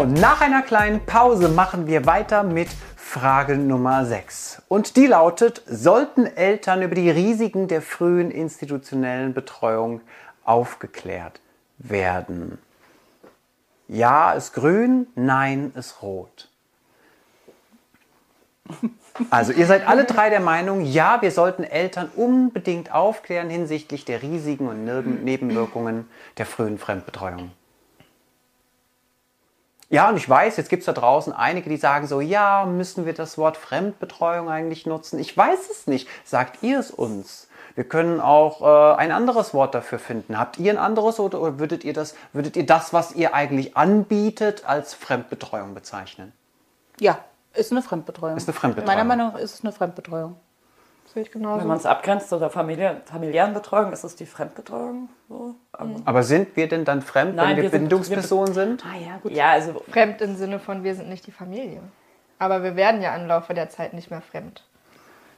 [0.00, 4.62] Nach einer kleinen Pause machen wir weiter mit Frage Nummer 6.
[4.68, 10.00] Und die lautet, sollten Eltern über die Risiken der frühen institutionellen Betreuung
[10.44, 11.40] aufgeklärt
[11.76, 12.58] werden?
[13.86, 16.48] Ja ist grün, nein ist rot.
[19.28, 24.22] Also ihr seid alle drei der Meinung, ja, wir sollten Eltern unbedingt aufklären hinsichtlich der
[24.22, 24.84] Risiken und
[25.22, 27.52] Nebenwirkungen der frühen Fremdbetreuung.
[29.92, 33.04] Ja, und ich weiß, jetzt gibt es da draußen einige, die sagen so, ja, müssen
[33.04, 35.18] wir das Wort Fremdbetreuung eigentlich nutzen?
[35.18, 36.08] Ich weiß es nicht.
[36.24, 37.46] Sagt ihr es uns?
[37.74, 40.38] Wir können auch äh, ein anderes Wort dafür finden.
[40.38, 43.76] Habt ihr ein anderes oder, oder würdet ihr das, würdet ihr das, was ihr eigentlich
[43.76, 46.32] anbietet, als Fremdbetreuung bezeichnen?
[46.98, 47.18] Ja,
[47.52, 48.38] ist eine Fremdbetreuung.
[48.38, 48.96] Ist eine Fremdbetreuung.
[48.96, 50.36] Meiner Meinung nach ist es eine Fremdbetreuung.
[51.12, 51.60] Sehe ich genauso.
[51.60, 55.10] Wenn man es abgrenzt oder Familie, familiären Betreuung, ist es die Fremdbetreuung.
[55.28, 55.54] So.
[55.72, 58.84] Aber, Aber sind wir denn dann fremd, Nein, wenn wir, wir Bindungspersonen sind?
[58.86, 59.32] Ah ja, gut.
[59.32, 61.80] ja, also Fremd im Sinne von, wir sind nicht die Familie.
[62.38, 64.64] Aber wir werden ja im Laufe der Zeit nicht mehr fremd.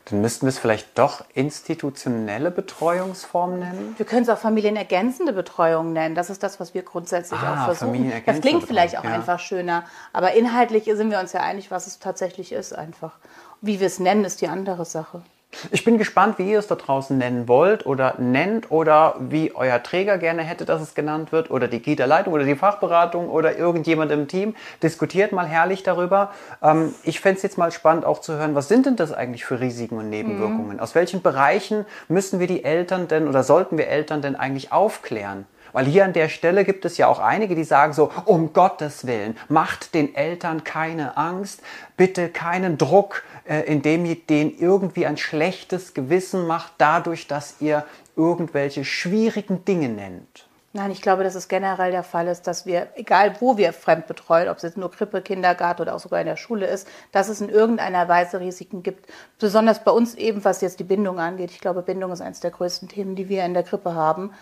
[0.07, 3.95] Dann müssten wir es vielleicht doch institutionelle Betreuungsform nennen?
[3.97, 6.15] Wir können es auch familienergänzende Betreuung nennen.
[6.15, 8.13] Das ist das, was wir grundsätzlich Ah, auch versuchen.
[8.27, 9.15] Das klingt vielleicht auch ja.
[9.15, 9.85] einfach schöner.
[10.13, 13.13] Aber inhaltlich sind wir uns ja einig, was es tatsächlich ist einfach.
[13.61, 15.23] Wie wir es nennen, ist die andere Sache.
[15.71, 19.83] Ich bin gespannt, wie ihr es da draußen nennen wollt oder nennt oder wie euer
[19.83, 24.11] Träger gerne hätte, dass es genannt wird oder die Kita-Leitung oder die Fachberatung oder irgendjemand
[24.13, 24.55] im Team.
[24.83, 26.33] Diskutiert mal herrlich darüber.
[26.63, 29.45] Ähm, ich fände es jetzt mal spannend auch zu hören, was sind denn das eigentlich
[29.45, 30.81] für Risiken und Nebenwirkungen?
[30.81, 35.47] Aus welchen Bereichen müssen wir die Eltern denn oder sollten wir Eltern denn eigentlich aufklären?
[35.75, 39.09] Weil hier an der Stelle gibt es ja auch einige, die sagen so, um Gottes
[39.09, 41.63] Willen, macht den Eltern keine Angst,
[41.97, 47.85] bitte keinen Druck, äh, indem ihr denen irgendwie ein schlechtes Gewissen macht, dadurch, dass ihr
[48.15, 50.47] irgendwelche schwierigen Dinge nennt.
[50.77, 54.07] Nein, ich glaube, dass es generell der Fall ist, dass wir, egal wo wir fremd
[54.07, 57.29] betreuen, ob es jetzt nur Krippe, Kindergarten oder auch sogar in der Schule ist, dass
[57.29, 59.07] es in irgendeiner Weise Risiken gibt.
[59.41, 61.51] Besonders bei uns eben, was jetzt die Bindung angeht.
[61.51, 64.33] Ich glaube, Bindung ist eines der größten Themen, die wir in der Krippe haben.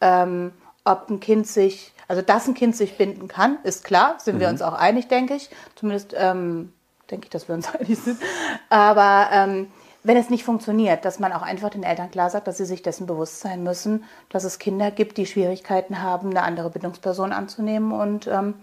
[0.00, 0.52] Ähm,
[0.90, 4.48] ob ein Kind sich, also dass ein Kind sich binden kann, ist klar, sind wir
[4.48, 5.50] uns auch einig, denke ich.
[5.74, 6.72] Zumindest ähm,
[7.10, 8.18] denke ich, dass wir uns einig sind.
[8.70, 9.68] Aber ähm,
[10.04, 12.82] wenn es nicht funktioniert, dass man auch einfach den Eltern klar sagt, dass sie sich
[12.82, 17.92] dessen bewusst sein müssen, dass es Kinder gibt, die Schwierigkeiten haben, eine andere Bindungsperson anzunehmen
[17.92, 18.54] und ähm,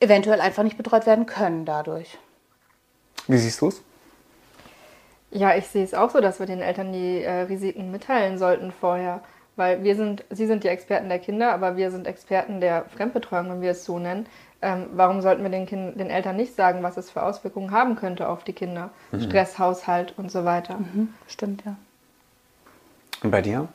[0.00, 2.18] eventuell einfach nicht betreut werden können dadurch.
[3.26, 3.82] Wie siehst du es?
[5.30, 8.72] Ja, ich sehe es auch so, dass wir den Eltern die äh, Risiken mitteilen sollten
[8.72, 9.22] vorher.
[9.58, 13.50] Weil wir sind, sie sind die Experten der Kinder, aber wir sind Experten der Fremdbetreuung,
[13.50, 14.26] wenn wir es so nennen.
[14.62, 17.96] Ähm, warum sollten wir den, kind, den Eltern nicht sagen, was es für Auswirkungen haben
[17.96, 18.90] könnte auf die Kinder?
[19.20, 20.78] Stress, Haushalt und so weiter.
[21.26, 21.74] Stimmt, ja.
[23.24, 23.66] Und bei dir?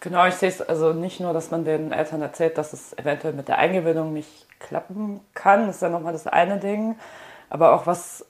[0.00, 3.34] Genau, ich sehe es also nicht nur, dass man den Eltern erzählt, dass es eventuell
[3.34, 6.96] mit der Eingewöhnung nicht klappen kann, das ist ja nochmal das eine Ding,
[7.50, 8.24] aber auch was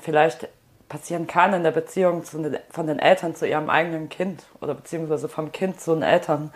[0.00, 0.48] vielleicht
[0.92, 5.26] passieren kann in der Beziehung den, von den Eltern zu ihrem eigenen Kind oder beziehungsweise
[5.26, 6.52] vom Kind zu den Eltern.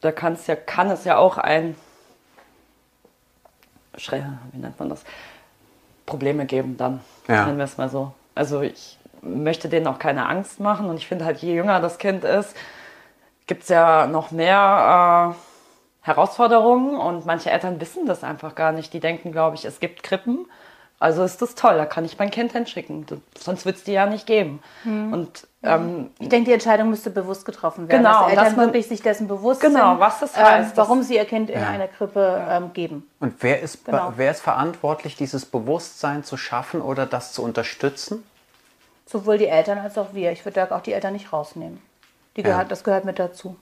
[0.00, 1.74] Da kann es ja, kann es ja auch ein,
[4.52, 5.02] wie nennt man das,
[6.06, 7.46] Probleme geben dann, Ja.
[7.46, 8.12] nennen wir es mal so.
[8.36, 11.98] Also ich möchte denen auch keine Angst machen und ich finde halt, je jünger das
[11.98, 12.54] Kind ist,
[13.46, 18.92] gibt es ja noch mehr äh, Herausforderungen und manche Eltern wissen das einfach gar nicht.
[18.92, 20.46] Die denken, glaube ich, es gibt Krippen,
[21.00, 23.04] also ist das toll, da kann ich mein Kind hinschicken.
[23.38, 24.62] Sonst wird es die ja nicht geben.
[24.84, 28.56] Und ähm, Ich denke, die Entscheidung müsste bewusst getroffen werden, Genau, dass die Eltern dass
[28.56, 31.24] man- wirklich sich dessen bewusst Genau, sind, was das ähm, heißt, warum das- sie ihr
[31.24, 31.68] Kind in Ja.
[31.68, 33.08] eine Krippe ähm, geben.
[33.20, 34.12] Und wer ist, Genau.
[34.16, 38.22] wer ist verantwortlich, dieses Bewusstsein zu schaffen oder das zu unterstützen?
[39.06, 40.32] Sowohl die Eltern als auch wir.
[40.32, 41.82] Ich würde da auch die Eltern nicht rausnehmen.
[42.36, 42.48] Die Ja.
[42.48, 43.56] gehört, Das gehört mit dazu.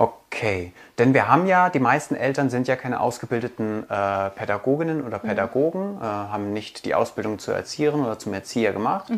[0.00, 5.18] Okay, denn wir haben ja, die meisten Eltern sind ja keine ausgebildeten äh, Pädagoginnen oder
[5.18, 9.12] Pädagogen, äh, haben nicht die Ausbildung zur Erzieherin oder zum Erzieher gemacht.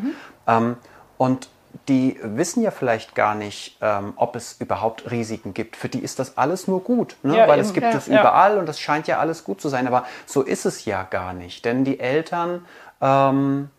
[0.49, 0.77] Ähm,
[1.19, 1.49] und
[1.89, 5.77] die wissen ja vielleicht gar nicht, ähm, ob es überhaupt Risiken gibt.
[5.77, 7.37] Für die ist das alles nur gut, ne?
[7.37, 7.69] Ja, weil eben.
[7.69, 8.21] es gibt Ja, es ja.
[8.21, 9.87] überall und das scheint ja alles gut zu sein.
[9.87, 12.67] Aber so ist es ja gar nicht, denn die Eltern
[13.01, 13.71] ähm,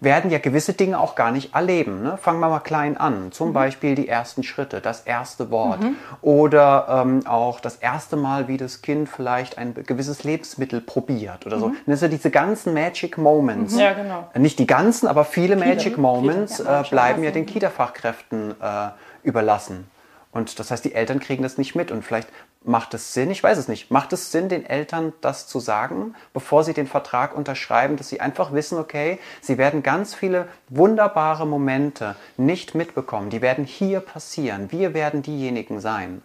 [0.00, 2.02] werden ja gewisse Dinge auch gar nicht erleben.
[2.02, 2.16] Ne?
[2.18, 3.32] Fangen wir mal klein an.
[3.32, 5.80] Zum Beispiel die ersten Schritte, das erste Wort
[6.20, 11.58] oder ähm, auch das erste Mal, wie das Kind vielleicht ein gewisses Lebensmittel probiert oder
[11.58, 11.72] so.
[11.86, 13.76] Das sind diese ganzen Magic Moments.
[13.76, 14.28] Ja, genau.
[14.34, 18.88] Nicht die ganzen, aber viele Magic Moments Ja, äh, bleiben ja den Kita-Fachkräften äh,
[19.22, 19.88] überlassen.
[20.32, 21.90] Und das heißt, die Eltern kriegen das nicht mit.
[21.90, 22.28] Und vielleicht
[22.66, 26.14] macht es Sinn, ich weiß es nicht, macht es Sinn, den Eltern das zu sagen,
[26.32, 31.46] bevor sie den Vertrag unterschreiben, dass sie einfach wissen, okay, sie werden ganz viele wunderbare
[31.46, 33.30] Momente nicht mitbekommen.
[33.30, 34.72] Die werden hier passieren.
[34.72, 36.22] Wir werden diejenigen sein.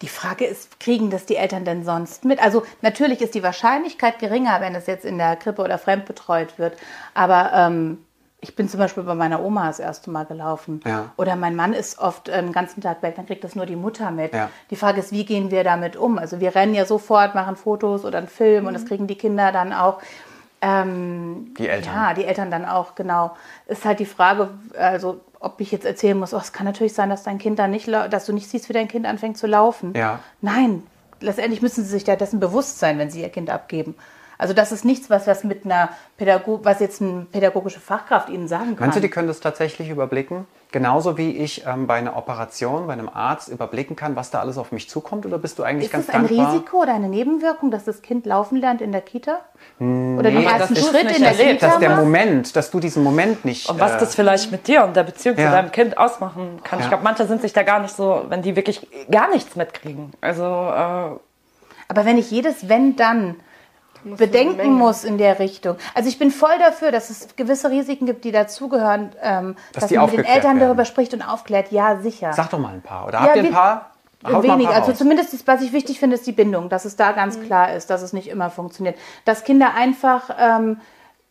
[0.00, 2.42] Die Frage ist, kriegen das die Eltern denn sonst mit?
[2.42, 6.76] Also natürlich ist die Wahrscheinlichkeit geringer, wenn es jetzt in der Krippe oder fremdbetreut wird.
[7.14, 7.98] Aber ähm,
[8.44, 10.80] ich bin zum Beispiel bei meiner Oma das erste Mal gelaufen.
[10.84, 11.12] Ja.
[11.16, 13.76] Oder mein Mann ist oft äh, den ganzen Tag weg, dann kriegt das nur die
[13.76, 14.34] Mutter mit.
[14.34, 14.50] Ja.
[14.68, 16.18] Die Frage ist, wie gehen wir damit um?
[16.18, 19.52] Also wir rennen ja sofort, machen Fotos oder einen Film und das kriegen die Kinder
[19.52, 20.00] dann auch.
[20.60, 21.94] Ähm, Die Eltern.
[21.94, 23.36] Ja, die Eltern dann auch, genau.
[23.66, 27.10] Ist halt die Frage, also ob ich jetzt erzählen muss, oh, es kann natürlich sein,
[27.10, 29.46] dass dein Kind dann nicht, lau- dass du nicht siehst, wie dein Kind anfängt zu
[29.48, 29.92] laufen.
[29.96, 30.20] Ja.
[30.40, 30.84] Nein,
[31.20, 33.94] letztendlich müssen sie sich da dessen bewusst sein, wenn sie ihr Kind abgeben.
[34.42, 38.48] Also das ist nichts, was, was mit einer Pädago was jetzt eine pädagogische Fachkraft ihnen
[38.48, 38.80] sagen kann.
[38.80, 40.46] Meinst du, die können das tatsächlich überblicken?
[40.72, 44.58] Genauso wie ich ähm, bei einer Operation, bei einem Arzt überblicken kann, was da alles
[44.58, 45.26] auf mich zukommt?
[45.26, 46.52] Oder bist du eigentlich ist ganz es ein dankbar?
[46.54, 49.38] Risiko oder eine Nebenwirkung, dass das Kind laufen lernt in der Kita?
[49.78, 49.86] Oder
[50.30, 52.00] den Nee, ersten das ist Schritt nicht in der erlebt, Kita Dass der macht?
[52.00, 53.68] Moment, dass du diesen Moment nicht.
[53.68, 55.46] Und was äh, das vielleicht mit dir und der Beziehung Ja.
[55.46, 56.80] zu deinem Kind ausmachen kann.
[56.80, 56.86] Ja.
[56.86, 60.12] Ich glaube, manche sind sich da gar nicht so, wenn die wirklich gar nichts mitkriegen.
[60.20, 60.46] Also, äh,
[61.88, 63.36] Aber wenn ich jedes Wenn dann
[64.04, 64.70] bedenken Menge.
[64.70, 65.76] muss in der Richtung.
[65.94, 69.88] Also ich bin voll dafür, dass es gewisse Risiken gibt, die dazugehören, ähm, Dass dass,
[69.90, 70.60] die man mit den Eltern werden.
[70.60, 71.70] darüber spricht und aufklärt.
[71.72, 72.32] Ja, sicher.
[72.32, 73.06] Sag doch mal ein paar.
[73.06, 73.88] Oder Ja, habt ihr ein paar?
[74.24, 74.68] Wenig.
[74.68, 74.98] Also raus.
[74.98, 77.90] zumindest, ist, was ich wichtig finde, ist die Bindung, dass es da ganz klar ist,
[77.90, 78.96] dass es nicht immer funktioniert.
[79.24, 80.80] Dass Kinder einfach ähm,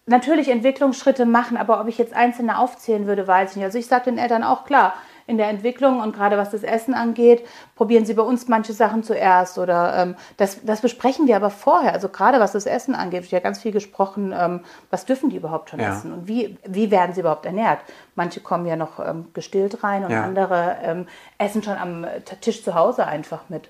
[0.06, 3.66] natürlich Entwicklungsschritte machen, aber ob ich jetzt einzelne aufzählen würde, weiß ich nicht.
[3.66, 4.94] Also ich sage den Eltern auch klar,
[5.32, 7.44] in der Entwicklung und gerade was das Essen angeht,
[7.76, 11.94] probieren sie bei uns manche Sachen zuerst oder ähm, das, das besprechen wir aber vorher.
[11.94, 15.38] Also gerade was das Essen angeht, wird ja ganz viel gesprochen, ähm, was dürfen die
[15.38, 15.98] überhaupt schon Ja.
[15.98, 17.80] essen und wie, wie werden sie überhaupt ernährt.
[18.16, 20.24] Manche kommen ja noch ähm, gestillt rein und Ja.
[20.24, 21.08] andere ähm,
[21.38, 22.06] essen schon am
[22.42, 23.70] Tisch zu Hause einfach mit.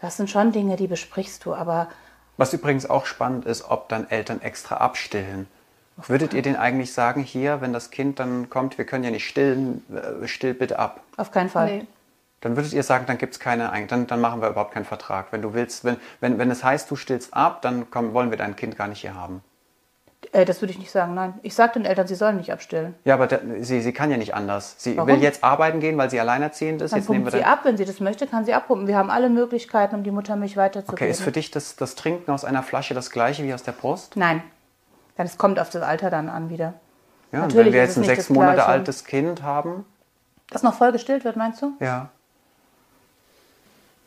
[0.00, 1.88] Das sind schon Dinge, die besprichst du, aber
[2.36, 5.48] Was übrigens auch spannend ist, ob dann Eltern extra abstillen.
[5.96, 9.26] Würdet ihr denen eigentlich sagen, hier, wenn das Kind dann kommt, wir können ja nicht
[9.26, 11.00] stillen, äh, still bitte ab.
[11.16, 11.66] auf keinen Fall.
[11.78, 11.86] Nee.
[12.40, 15.28] Dann würdet ihr sagen, dann gibt's keine, Ein- dann, dann machen wir überhaupt keinen Vertrag.
[15.30, 18.36] Wenn du willst, wenn, wenn, wenn es heißt, du stillst ab, dann komm, wollen wir
[18.36, 19.42] dein Kind gar nicht hier haben.
[20.32, 21.34] Äh, das würde ich nicht sagen, nein.
[21.42, 22.94] Ich sage den Eltern, sie sollen nicht abstillen.
[23.04, 24.74] Ja, aber da, sie, sie kann ja nicht anders.
[24.78, 25.08] Sie Warum?
[25.08, 26.92] will jetzt arbeiten gehen, weil sie alleinerziehend ist.
[26.92, 28.88] Dann Jetzt nehmen pumpt wir sie ab, wenn sie das möchte, kann sie abpumpen.
[28.88, 30.94] Wir haben alle Möglichkeiten, um die Muttermilch weiterzugeben.
[31.02, 33.72] Okay, ist für dich das, das Trinken aus einer Flasche das gleiche wie aus der
[33.72, 34.16] Brust?
[34.16, 34.42] Nein.
[35.16, 36.74] Dann es kommt auf das Alter dann an wieder.
[37.32, 39.84] Ja, und Natürlich wenn wir jetzt es ein nicht sechs das Monate altes Kind haben,
[40.50, 41.72] Das noch voll gestillt wird, meinst du?
[41.80, 42.08] ja.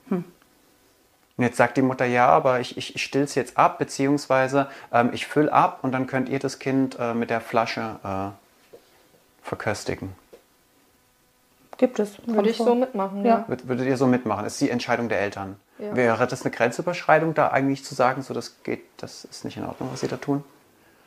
[0.09, 5.11] Und jetzt sagt die Mutter, ja, aber ich, ich, ich still's jetzt ab, beziehungsweise ähm,
[5.13, 10.15] ich füll ab und dann könnt ihr das Kind äh, mit der Flasche äh, verköstigen.
[11.77, 12.17] Gibt es.
[12.25, 12.65] Würde Kommt ich vor.
[12.65, 13.45] so mitmachen, Ja.
[13.47, 13.53] ja.
[13.53, 14.45] Würd- Würdet ihr so mitmachen?
[14.45, 15.57] Das ist die Entscheidung der Eltern.
[15.77, 15.95] Ja.
[15.95, 19.65] Wäre das eine Grenzüberschreitung, da eigentlich zu sagen, so das geht, das ist nicht in
[19.65, 20.43] Ordnung, was sie da tun?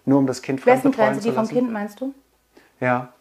[0.05, 1.21] Nur um das Kind Wessen fremdbetreuen Grenze?
[1.21, 1.55] zu Die vom lassen?
[1.55, 2.15] Kind, meinst du?
[2.81, 3.13] Ja.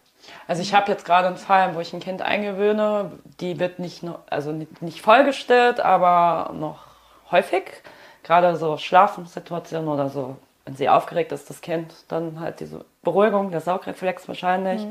[0.46, 4.02] Also ich habe jetzt gerade einen Fall, wo ich ein Kind eingewöhne, die wird nicht
[4.02, 6.78] nur, also nicht, vollgestillt, aber noch
[7.30, 7.64] häufig.
[8.22, 13.50] Gerade so Schlafensituationen oder so, wenn sie aufgeregt ist, das Kind, dann halt diese Beruhigung,
[13.50, 14.86] der Saugreflex wahrscheinlich.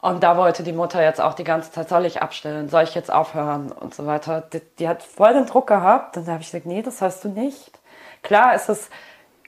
[0.00, 2.94] Und da wollte die Mutter jetzt auch die ganze Zeit, soll ich abstellen, soll ich
[2.94, 4.40] jetzt aufhören und so weiter.
[4.40, 6.16] Die, die hat voll den Druck gehabt.
[6.16, 7.78] Und da habe ich gesagt, nee, das hast du nicht.
[8.22, 8.88] Klar ist es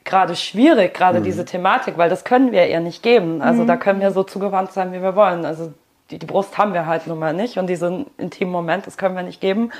[0.04, 3.42] gerade schwierig, gerade diese Thematik, weil das können wir ihr nicht geben.
[3.42, 5.44] Also da können wir so zugewandt sein, wie wir wollen.
[5.44, 5.72] Also
[6.10, 9.16] die, die Brust haben wir halt nun mal nicht und diesen intimen Moment, das können
[9.16, 9.70] wir nicht geben.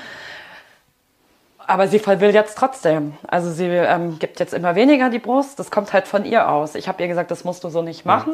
[1.67, 3.13] Aber sie will jetzt trotzdem.
[3.27, 5.57] Also sie ähm, gibt jetzt immer weniger die Brust.
[5.59, 6.75] Das kommt halt von ihr aus.
[6.75, 8.33] Ich habe ihr gesagt, das musst du so nicht machen.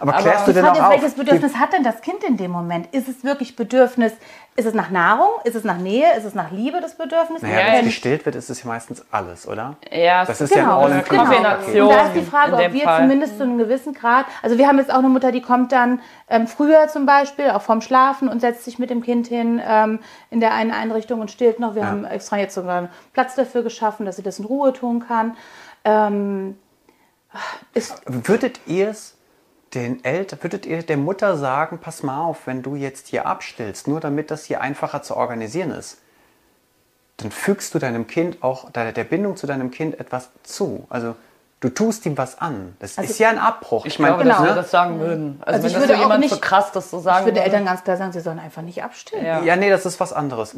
[0.00, 0.92] Aber klärst du Die denn Frage auch ist, auf?
[1.02, 2.88] welches Bedürfnis hat denn das Kind in dem Moment?
[2.92, 4.12] Ist es wirklich Bedürfnis,
[4.56, 7.42] ist es nach Nahrung, ist es nach Nähe, ist es nach Liebe das Bedürfnis?
[7.42, 9.76] Naja, Ja, wenn es gestillt wird, ist es ja meistens alles, oder?
[9.92, 11.36] Ja, Das ist Genau, ja ein das ist All-Inclusive.
[11.36, 11.50] genau.
[11.58, 11.82] Kombination.
[11.88, 13.00] Und da ist die Frage, ob wir Fall.
[13.02, 16.00] zumindest zu einem gewissen Grad, also wir haben jetzt auch eine Mutter, die kommt dann
[16.28, 20.00] ähm, früher zum Beispiel, auch vorm Schlafen und setzt sich mit dem Kind hin ähm,
[20.30, 21.74] in der einen Einrichtung und stillt noch.
[21.74, 21.88] Wir Ja.
[21.88, 25.36] haben extra jetzt sogar einen Platz dafür geschaffen, dass sie das in Ruhe tun kann.
[25.84, 26.56] Ähm,
[28.06, 29.16] Würdet ihr es
[29.74, 33.88] den Eltern, würdet ihr der Mutter sagen, pass mal auf, wenn du jetzt hier abstillst,
[33.88, 35.98] nur damit das hier einfacher zu organisieren ist,
[37.18, 40.86] dann fügst du deinem Kind auch, der Bindung zu deinem Kind etwas zu.
[40.88, 41.16] Also
[41.60, 42.76] du tust ihm was an.
[42.80, 43.86] Das Also ist ja ein Abbruch.
[43.86, 44.34] Ich glaube, Genau.
[44.36, 45.40] dass wir das sagen würden.
[45.44, 47.36] Also, Also ich wenn das würde jemand nicht- so krass das so ich sagen würde
[47.36, 47.44] würde.
[47.46, 49.24] Eltern ganz klar sagen, sie sollen einfach nicht abstillen.
[49.24, 49.40] Ja.
[49.42, 50.54] Ja, nee, das ist was anderes.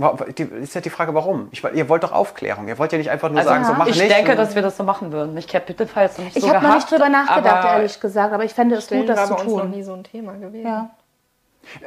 [0.60, 1.48] Ist ja die Frage, warum?
[1.52, 2.66] Ich, ihr wollt doch Aufklärung.
[2.68, 4.10] Ihr wollt ja nicht einfach nur Also, sagen, so mach ich nicht.
[4.10, 5.36] denke, und- dass wir das so machen würden.
[5.36, 8.32] Ich hätte bitte jetzt noch nicht Ich so habe noch nicht drüber nachgedacht, ehrlich gesagt,
[8.34, 9.70] aber ich fände es gut, das zu bei uns noch tun.
[9.70, 10.66] nie so ein Thema gewesen.
[10.66, 10.90] Ja.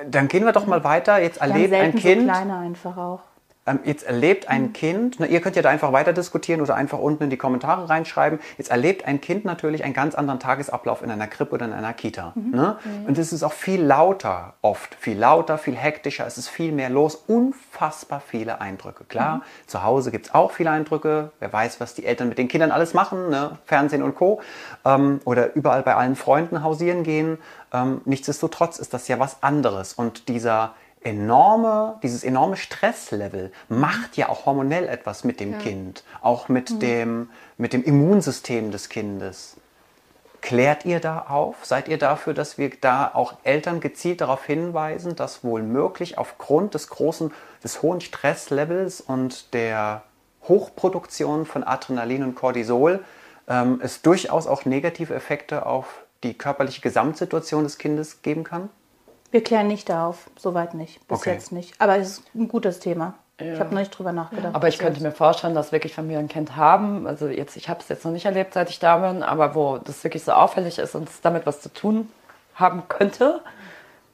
[0.10, 1.20] Dann gehen wir doch mal weiter.
[1.20, 2.22] Jetzt erlebt ein Kind.
[2.22, 3.20] so kleine einfach auch.
[3.68, 4.74] Ähm, jetzt erlebt ein Mhm.
[4.74, 7.90] Kind, na, ihr könnt ja da einfach weiter diskutieren oder einfach unten in die Kommentare
[7.90, 11.74] reinschreiben, jetzt erlebt ein Kind natürlich einen ganz anderen Tagesablauf in einer Krippe oder in
[11.74, 12.34] einer Kita.
[12.36, 12.52] Mhm.
[12.52, 12.78] Ne?
[13.08, 16.90] Und es ist auch viel lauter oft, viel lauter, viel hektischer, es ist viel mehr
[16.90, 19.04] los, unfassbar viele Eindrücke.
[19.04, 19.42] Klar, Mhm.
[19.68, 22.72] zu Hause gibt es auch viele Eindrücke, wer weiß, was die Eltern mit den Kindern
[22.72, 23.60] alles machen, ne?
[23.66, 24.42] Fernsehen und Co.
[24.86, 27.38] Ähm, oder überall bei allen Freunden hausieren gehen.
[27.74, 34.30] Ähm, nichtsdestotrotz ist das ja was anderes und dieser enorme, dieses enorme Stresslevel macht ja
[34.30, 39.58] auch hormonell etwas mit dem Kind, auch mit, dem, mit dem Immunsystem des Kindes.
[40.42, 41.56] Klärt ihr da auf?
[41.64, 46.74] Seid ihr dafür, dass wir da auch Eltern gezielt darauf hinweisen, dass wohl möglich aufgrund
[46.74, 47.32] des großen,
[47.64, 50.04] des hohen Stresslevels und der
[50.48, 53.04] Hochproduktion von Adrenalin und Cortisol
[53.48, 58.70] ähm, es durchaus auch negative Effekte auf die körperliche Gesamtsituation des Kindes geben kann?
[59.32, 61.32] Wir klären nicht darauf, soweit nicht, bis Okay.
[61.34, 61.74] jetzt nicht.
[61.80, 63.16] Aber es ist ein gutes Thema.
[63.38, 64.54] Ich habe noch nicht drüber nachgedacht.
[64.54, 65.04] Aber ich könnte jetzt.
[65.04, 67.08] mir vorstellen, dass wirklich Familien ein Kind haben.
[67.08, 69.80] Also jetzt, ich habe es jetzt noch nicht erlebt, seit ich da bin, aber wo
[69.80, 72.08] das wirklich so auffällig ist und es damit was zu tun
[72.54, 73.42] haben könnte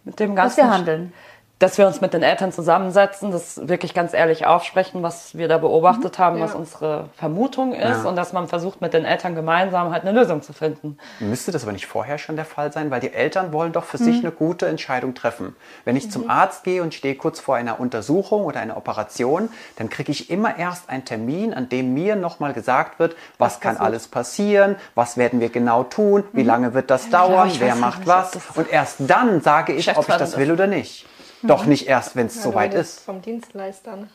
[0.06, 0.58] mit dem Dass ganzen.
[0.70, 1.14] wir handeln.
[1.60, 5.58] Dass wir uns mit den Eltern zusammensetzen, das wirklich ganz ehrlich aufsprechen, was wir da
[5.58, 8.10] beobachtet haben, was unsere Vermutung ist Ja.
[8.10, 11.00] und dass man versucht, mit den Eltern gemeinsam halt eine Lösung zu finden.
[11.20, 13.98] Müsste das aber nicht vorher schon der Fall sein, weil die Eltern wollen doch für
[13.98, 15.56] sich eine gute Entscheidung treffen.
[15.84, 19.90] Wenn ich zum Arzt gehe und stehe kurz vor einer Untersuchung oder einer Operation, dann
[19.90, 24.08] kriege ich immer erst einen Termin, an dem mir nochmal gesagt wird, was kann alles
[24.08, 28.38] passieren, was werden wir genau tun, wie lange wird das dauern, wer macht nicht, was.
[28.54, 31.08] Und erst dann sage ich, ob ich das will oder nicht.
[31.44, 33.00] Doch nicht erst, wenn es soweit ist.
[33.02, 33.96] Vom Dienstleister.
[33.96, 34.10] ne?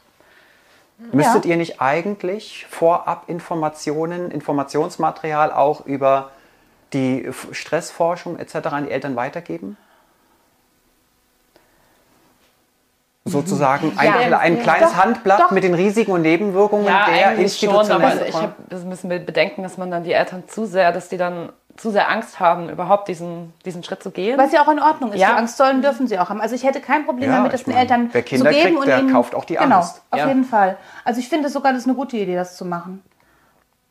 [1.12, 6.30] Müsstet ihr nicht eigentlich vorab Informationen, Informationsmaterial auch über
[6.92, 8.54] die Stressforschung etc.
[8.66, 9.76] an die Eltern weitergeben?
[13.24, 15.50] Sozusagen ein, Ja, ein kleines Doch, Handblatt doch.
[15.52, 18.28] mit den Risiken und Nebenwirkungen Ja, der eigentlich schon, aber institutionellen.
[18.28, 21.18] ich hab, das müssen wir bedenken, dass man dann die Eltern zu sehr, dass die
[21.18, 24.36] dann zu sehr Angst haben, überhaupt diesen, diesen Schritt zu gehen.
[24.38, 25.20] Was ja auch in Ordnung ist.
[25.20, 25.28] Ja.
[25.30, 26.40] Die Angst sollen, dürfen sie auch haben.
[26.40, 28.78] Also ich hätte kein Problem Ja, damit, das den Eltern wer Kinder zu geben kriegt,
[28.80, 30.02] und der ihnen, kauft auch die genau, Angst.
[30.10, 30.28] auf Ja.
[30.28, 30.76] jeden Fall.
[31.04, 33.02] Also ich finde sogar, das ist eine gute Idee, das zu machen.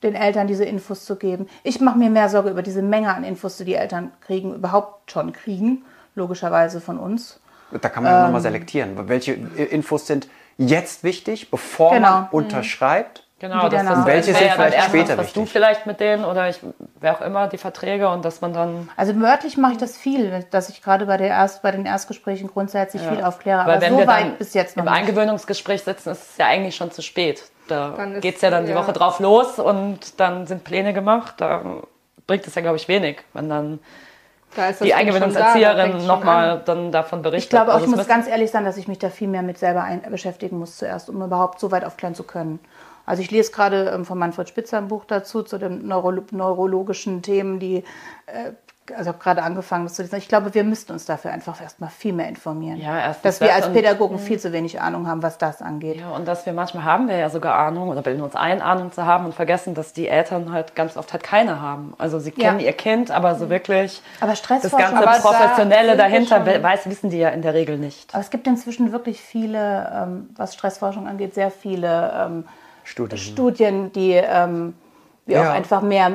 [0.03, 1.47] Den Eltern diese Infos zu geben.
[1.63, 5.09] Ich mache mir mehr Sorge über diese Menge an Infos, die die Eltern kriegen, überhaupt
[5.11, 5.83] schon kriegen,
[6.15, 7.39] logischerweise von uns.
[7.79, 8.23] Da kann man ja Ähm.
[8.25, 9.07] nochmal selektieren.
[9.07, 12.09] Welche Infos sind jetzt wichtig, bevor Genau.
[12.11, 13.23] man unterschreibt?
[13.39, 15.51] Genau, die das Welche wäre sind ja vielleicht erst später was, was du wichtig?
[15.53, 16.59] vielleicht mit denen oder ich,
[16.99, 20.45] wer auch immer, die Verträge und dass man dann Also wörtlich mache ich das viel,
[20.51, 23.65] dass ich gerade bei, der Erst, bei den Erstgesprächen grundsätzlich viel aufkläre.
[23.65, 25.01] Weil Aber wenn so wir weit dann bis jetzt noch im nicht.
[25.01, 27.43] Eingewöhnungsgespräch sitzen, ist es ja eigentlich schon zu spät.
[27.67, 28.77] Da ist- geht es ja dann die ja.
[28.77, 31.33] Woche drauf los und dann sind Pläne gemacht.
[31.37, 31.63] Da
[32.27, 33.81] bringt es ja, glaube ich, wenig, wenn dann ist
[34.55, 36.61] die da, da Eingewöhnungserzieherin schon nochmal an.
[36.65, 37.45] dann davon berichtet.
[37.45, 39.27] Ich glaube auch, Also ich es muss ganz ehrlich sein, dass ich mich da viel
[39.27, 42.59] mehr mit selber ein beschäftigen muss zuerst, um überhaupt so weit aufklären zu können.
[43.05, 47.21] Also ich lese gerade ähm, von Manfred Spitzer ein Buch dazu, zu den neuro neurologischen
[47.21, 47.83] Themen, die,
[48.27, 48.51] äh,
[48.93, 50.15] also ich habe gerade angefangen, das zu lesen.
[50.17, 52.79] Ich glaube, wir müssten uns dafür einfach erstmal viel mehr informieren.
[52.79, 55.99] Ja, erstens dass wir das als Pädagogen viel zu wenig Ahnung haben, was das angeht.
[55.99, 58.91] Ja, und dass wir manchmal haben wir ja sogar Ahnung oder bilden uns ein, Ahnung
[58.91, 61.93] zu haben und vergessen, dass die Eltern halt ganz oft halt keine haben.
[61.97, 62.65] Also sie kennen Ja.
[62.67, 67.09] ihr Kind, aber so wirklich Aber das ganze Aber da Professionelle wir dahinter weiß, wissen
[67.09, 68.13] die ja in der Regel nicht.
[68.13, 72.45] aber es gibt inzwischen wirklich viele, ähm, was Stressforschung angeht, sehr viele ähm,
[72.83, 73.17] Studien.
[73.19, 74.73] Studien, die ähm,
[75.25, 75.49] wir Ja.
[75.49, 76.13] auch einfach mehr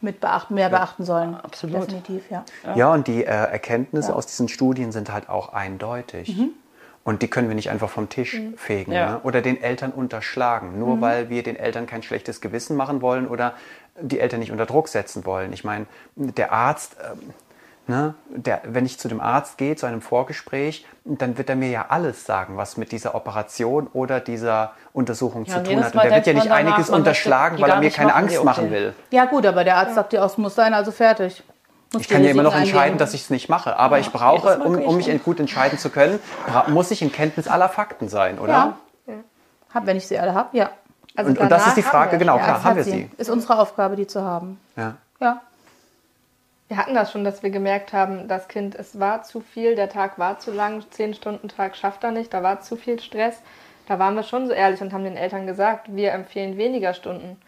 [0.00, 1.34] mit beachten, mehr beachten sollen.
[1.34, 1.82] absolut.
[1.82, 2.44] Definitiv, ja.
[2.74, 6.36] Ja, und die äh, Erkenntnisse aus diesen Studien sind halt auch eindeutig.
[7.02, 9.12] Und die können wir nicht einfach vom Tisch fegen Ja.
[9.12, 9.20] ne?
[9.22, 13.54] oder den Eltern unterschlagen, nur weil wir den Eltern kein schlechtes Gewissen machen wollen oder
[14.00, 15.52] die Eltern nicht unter Druck setzen wollen.
[15.52, 17.30] Ich meine, der Arzt, ähm,
[17.90, 21.68] ne, der, wenn ich zu dem Arzt gehe, zu einem Vorgespräch, dann wird er mir
[21.68, 25.94] ja alles sagen, was mit dieser Operation oder dieser Untersuchung Ja, zu tun hat.
[25.94, 28.70] Und der wird ja nicht einiges unterschlagen, weil er mir keine machen, Angst die machen
[28.70, 28.94] will.
[29.10, 31.42] Ja gut, aber der Arzt sagt dir auch, es muss sein, also fertig.
[31.92, 32.98] Muss Ich kann ja immer noch entscheiden, eingehen.
[32.98, 33.76] dass ich es nicht mache.
[33.76, 36.20] Aber ich brauche, um, um mich gut entscheiden zu können,
[36.68, 38.76] muss ich in Kenntnis aller Fakten sein, oder?
[39.06, 39.14] Ja.
[39.74, 40.70] Hab, wenn ich sie alle habe, ja.
[41.16, 43.10] Also Und, und das ist die Frage, genau, ja, klar, haben wir sie.
[43.18, 44.60] Ist unsere Aufgabe, die zu haben.
[44.76, 44.94] Ja.
[45.20, 45.40] Ja.
[46.70, 49.88] Wir hatten das schon, dass wir gemerkt haben, das Kind, es war zu viel, der
[49.88, 53.42] Tag war zu lang, 10-Stunden-Tag schafft er nicht, da war zu viel Stress.
[53.88, 57.40] Da waren wir schon so ehrlich und haben den Eltern gesagt, wir empfehlen weniger Stunden.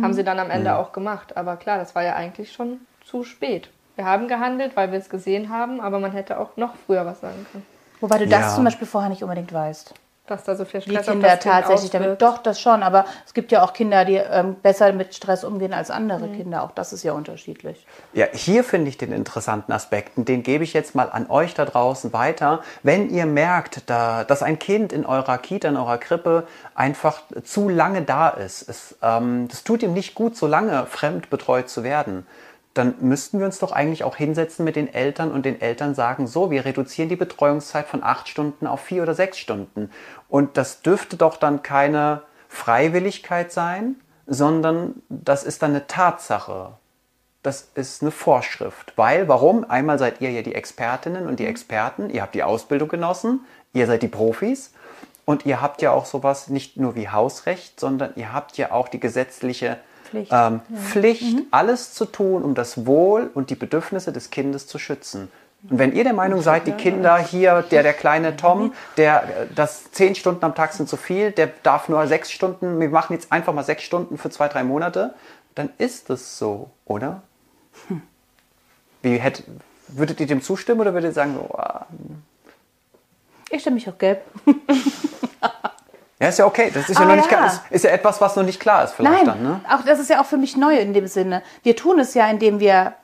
[0.00, 1.36] Haben sie dann am Ende auch gemacht.
[1.36, 3.68] Aber klar, das war ja eigentlich schon zu spät.
[3.96, 7.20] Wir haben gehandelt, weil wir es gesehen haben, aber man hätte auch noch früher was
[7.20, 7.66] sagen können.
[8.00, 8.38] Wobei du Ja.
[8.38, 9.92] das zum Beispiel vorher nicht unbedingt weißt.
[10.26, 12.22] Dass da so viel die Stress auf Kinder tatsächlich damit.
[12.22, 12.82] Doch, das schon.
[12.82, 16.36] Aber es gibt ja auch Kinder, die ähm, besser mit Stress umgehen als andere Mhm.
[16.36, 16.62] Kinder.
[16.62, 17.86] Auch das ist ja unterschiedlich.
[18.14, 20.24] Ja, hier finde ich den interessanten Aspekten.
[20.24, 22.60] Den gebe ich jetzt mal an euch da draußen weiter.
[22.82, 27.68] Wenn ihr merkt, da, dass ein Kind in eurer Kita, in eurer Krippe einfach zu
[27.68, 31.84] lange da ist, es, ähm, das tut ihm nicht gut, so lange fremd betreut zu
[31.84, 32.26] werden,
[32.74, 36.26] dann müssten wir uns doch eigentlich auch hinsetzen mit den Eltern und den Eltern sagen,
[36.26, 39.90] so, wir reduzieren die Betreuungszeit von acht Stunden auf vier oder sechs Stunden.
[40.28, 46.72] Und das dürfte doch dann keine Freiwilligkeit sein, sondern das ist dann eine Tatsache.
[47.44, 48.92] Das ist eine Vorschrift.
[48.96, 49.68] Weil, warum?
[49.68, 53.86] Einmal seid ihr ja die Expertinnen und die Experten, ihr habt die Ausbildung genossen, ihr
[53.86, 54.72] seid die Profis
[55.24, 58.88] und ihr habt ja auch sowas nicht nur wie Hausrecht, sondern ihr habt ja auch
[58.88, 59.78] die gesetzliche
[60.14, 60.32] Pflicht.
[60.32, 65.30] ähm, Pflicht, alles zu tun, um das Wohl und die Bedürfnisse des Kindes zu schützen.
[65.70, 69.46] Und wenn ihr der Meinung seid, die Kinder hier, der, der kleine Tom, der, äh,
[69.54, 73.14] das zehn Stunden am Tag sind zu viel, der darf nur sechs Stunden, wir machen
[73.14, 75.14] jetzt einfach mal sechs Stunden für zwei, drei Monate,
[75.54, 77.22] dann ist es so, oder?
[79.02, 79.44] Wie hätt,
[79.88, 81.86] würdet ihr dem zustimmen oder würdet ihr sagen, so, ah,
[83.50, 84.22] Ich stimme mich auch gelb.
[86.24, 87.36] ja, ist ja okay, das ist ja Ah, noch nicht ja.
[87.36, 89.60] klar, ist, ist ja etwas, was noch nicht klar ist vielleicht Nein, dann, ne?
[89.70, 91.42] auch das ist ja auch für mich neu in dem Sinne.
[91.62, 92.94] Wir tun es ja, indem wir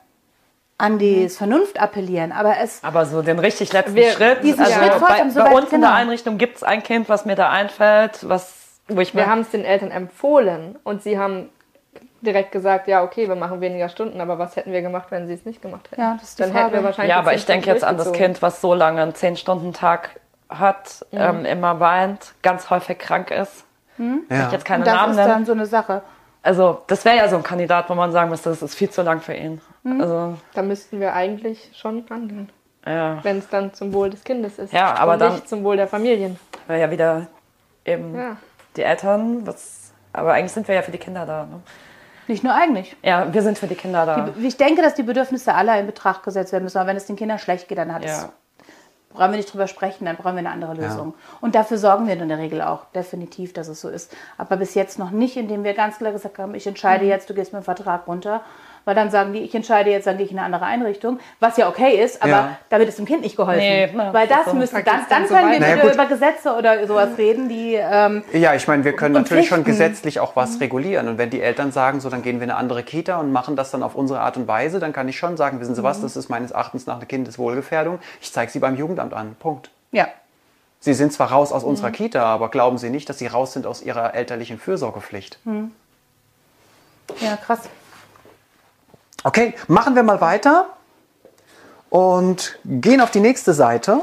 [0.78, 1.28] an die Mhm.
[1.30, 2.32] Vernunft appellieren.
[2.32, 4.42] Aber es Aber so den richtig letzten Wir- Schritt.
[4.42, 5.92] diesen also Schritt bei, vorhaben, bei uns in der genau.
[5.92, 9.50] Einrichtung gibt es ein Kind, was mir da einfällt, was, wo ich Wir haben es
[9.50, 11.50] den Eltern empfohlen und sie haben
[12.22, 15.34] direkt gesagt, ja, okay, wir machen weniger Stunden, aber was hätten wir gemacht, wenn sie
[15.34, 16.00] es nicht gemacht hätten?
[16.00, 16.84] Ja, das ist die Dann hätten wir Frage.
[16.84, 18.12] wahrscheinlich Ja, aber ich denke jetzt an das.
[18.12, 20.18] Kind, was so lange einen 10-Stunden-Tag
[20.50, 23.64] hat, ähm, immer weint, ganz häufig krank ist.
[23.99, 24.47] Ja.
[24.47, 25.28] Ich jetzt keine und das Namen ist nennen.
[25.30, 26.02] dann so eine Sache.
[26.42, 29.02] Also, das wäre ja so ein Kandidat, wo man sagen müsste, das ist viel zu
[29.02, 29.61] lang für ihn.
[29.85, 32.50] Also, Da müssten wir eigentlich schon handeln,
[32.87, 34.73] ja, wenn es dann zum Wohl des Kindes ist.
[34.73, 36.38] Ja, aber und dann- nicht zum Wohl der Familien.
[36.66, 37.26] wäre ja wieder
[37.85, 38.37] eben Ja.
[38.76, 41.45] die Eltern, was, aber eigentlich sind wir ja für die Kinder da.
[41.45, 41.61] Ne?
[42.26, 42.97] Nicht nur eigentlich.
[43.02, 44.28] Ja, wir sind für die Kinder da.
[44.40, 46.78] Ich denke, dass die Bedürfnisse aller in Betracht gesetzt werden müssen.
[46.78, 48.28] Aber wenn es den Kindern schlecht geht, dann hat es, Ja.
[49.12, 51.14] Brauchen wir nicht drüber sprechen, dann brauchen wir eine andere Lösung.
[51.40, 54.14] Und dafür sorgen wir in der Regel auch, definitiv, dass es so ist.
[54.38, 57.11] Aber bis jetzt noch nicht, indem wir ganz klar gesagt haben, ich entscheide Mhm.
[57.11, 58.43] jetzt, du gehst mit dem Vertrag runter.
[58.84, 61.20] Weil dann sagen die, ich entscheide jetzt, dann gehe ich in eine andere Einrichtung.
[61.38, 62.56] Was ja okay ist, aber Ja.
[62.70, 63.60] damit ist dem Kind nicht geholfen.
[63.60, 64.55] Nee, na, Weil das so.
[64.55, 65.61] müsste, Da dann, dann so können wir.
[65.61, 69.48] Naja, wieder über Gesetze oder sowas reden, die ähm, Ja, ich meine, wir können natürlich
[69.48, 71.09] schon gesetzlich auch was regulieren.
[71.09, 73.57] Und wenn die Eltern sagen, so, dann gehen wir in eine andere Kita und machen
[73.57, 76.00] das dann auf unsere Art und Weise, dann kann ich schon sagen, wissen Sie was,
[76.00, 77.98] das ist meines Erachtens nach eine Kindeswohlgefährdung.
[78.20, 79.37] Ich zeige Sie beim Jugendamt an.
[79.38, 79.70] Punkt.
[79.92, 80.09] ja,
[80.83, 83.66] Sie sind zwar raus aus unserer Kita, aber glauben Sie nicht, dass Sie raus sind
[83.66, 85.38] aus Ihrer elterlichen Fürsorgepflicht.
[87.20, 87.61] ja, krass.
[89.22, 90.70] Okay, machen wir mal weiter
[91.90, 94.00] und gehen auf die nächste Seite.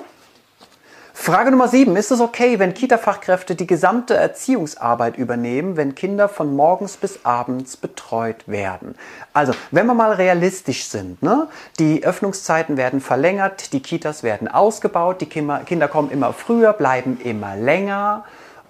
[1.12, 1.96] Frage Nummer 7.
[1.96, 7.78] Ist es okay, wenn Kita-Fachkräfte die gesamte Erziehungsarbeit übernehmen, wenn Kinder von morgens bis abends
[7.78, 8.94] betreut werden?
[9.34, 11.48] Also, wenn wir mal realistisch sind, ne?
[11.80, 17.20] die Öffnungszeiten werden verlängert, die Kitas werden ausgebaut, die Kinder, Kinder kommen immer früher, bleiben
[17.24, 18.24] immer länger.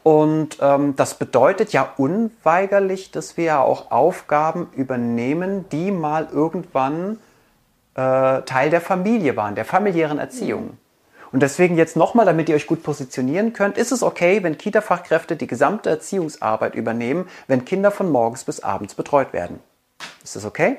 [0.08, 7.20] Und ähm, das bedeutet ja unweigerlich, dass wir ja auch Aufgaben übernehmen, die mal irgendwann
[7.96, 10.78] äh, Teil der Familie waren, der familiären Erziehung.
[11.34, 15.36] Und deswegen jetzt nochmal, damit ihr euch gut positionieren könnt, ist es okay, wenn Kita-Fachkräfte
[15.36, 19.60] die gesamte Erziehungsarbeit übernehmen, wenn Kinder von morgens bis abends betreut werden.
[20.24, 20.78] Ist das okay?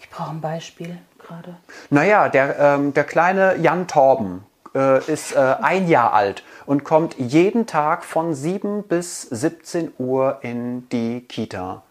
[0.00, 1.54] Ich brauche ein Beispiel gerade.
[1.90, 7.16] Naja, der, ähm, der kleine Jan Torben äh, ist äh, ein Jahr alt und kommt
[7.18, 11.82] jeden Tag von 7 bis 17 Uhr in die Kita.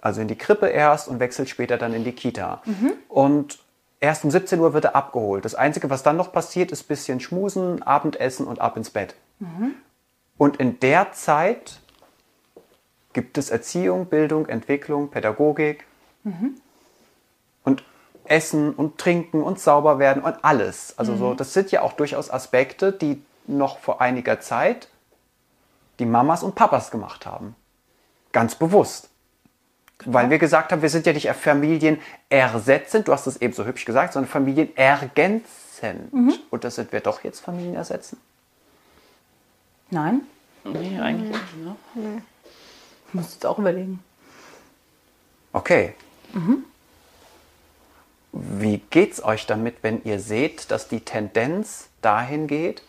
[0.00, 2.62] Also in die Krippe erst und wechselt später dann in die Kita.
[3.08, 3.58] Und
[4.00, 5.44] erst um 17 Uhr wird er abgeholt.
[5.44, 9.14] Das Einzige, was dann noch passiert, ist ein bisschen Schmusen, Abendessen und ab ins Bett.
[10.38, 11.80] Und in der Zeit
[13.12, 15.84] gibt es Erziehung, Bildung, Entwicklung, Pädagogik
[16.24, 16.71] und
[18.24, 20.94] Essen und Trinken und sauber werden und alles.
[20.98, 24.88] Also so, das sind ja auch durchaus Aspekte, die noch vor einiger Zeit
[25.98, 27.54] die Mamas und Papas gemacht haben.
[28.32, 29.08] Ganz bewusst.
[30.04, 33.64] Weil wir gesagt haben, wir sind ja nicht Familien ersetzend, du hast es eben so
[33.64, 36.12] hübsch gesagt, sondern Familien ergänzend.
[36.50, 38.18] Und das sind wir doch jetzt Familien ersetzen.
[39.90, 40.22] Nein?
[40.64, 41.56] Nee, eigentlich nicht.
[41.96, 42.22] Ne?
[43.08, 44.02] Ich muss jetzt auch überlegen.
[45.52, 45.94] Okay.
[48.32, 52.82] Wie geht's euch damit, wenn ihr seht, dass die Tendenz dahin geht,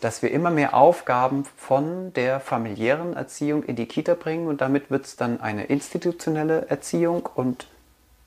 [0.00, 4.90] dass wir immer mehr Aufgaben von der familiären Erziehung in die Kita bringen und damit
[4.90, 7.66] wird es dann eine institutionelle Erziehung und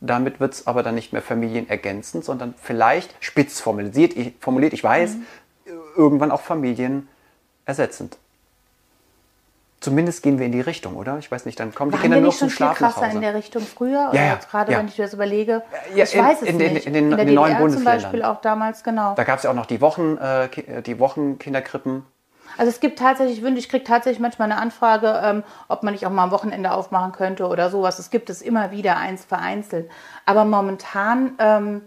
[0.02, 4.84] damit wird es aber dann nicht mehr familienergänzend, sondern vielleicht spitz formuliert, ich, formuliert, ich
[4.84, 5.16] weiß,
[5.96, 8.18] irgendwann auch familienfremd.
[9.82, 11.18] Zumindest gehen wir in die Richtung, oder?
[11.18, 12.94] Ich weiß nicht, dann kommen die Waren Kinder wir nur zum schon viel Schlaf nach
[12.94, 13.16] krasser Hause.
[13.16, 14.12] in der Richtung früher?
[14.14, 14.78] Ja, ja, gerade, ja.
[14.78, 15.64] wenn ich mir das überlege.
[15.96, 16.86] Ja, ich in- weiß es in den- nicht.
[16.86, 18.02] in den- der in den neuen DDR zum Bundesländern.
[18.04, 19.16] Beispiel auch damals, genau.
[19.16, 22.06] Da gab es ja auch noch die Wochen, äh, Ki- die Wochenkinderkrippen.
[22.58, 26.06] Also es gibt tatsächlich Wünsche, ich kriege tatsächlich manchmal eine Anfrage, ähm, ob man nicht
[26.06, 27.98] auch mal am Wochenende aufmachen könnte oder sowas.
[27.98, 29.90] Es gibt es immer wieder, eins vereinzelt.
[30.28, 31.82] Aber momentan ähm,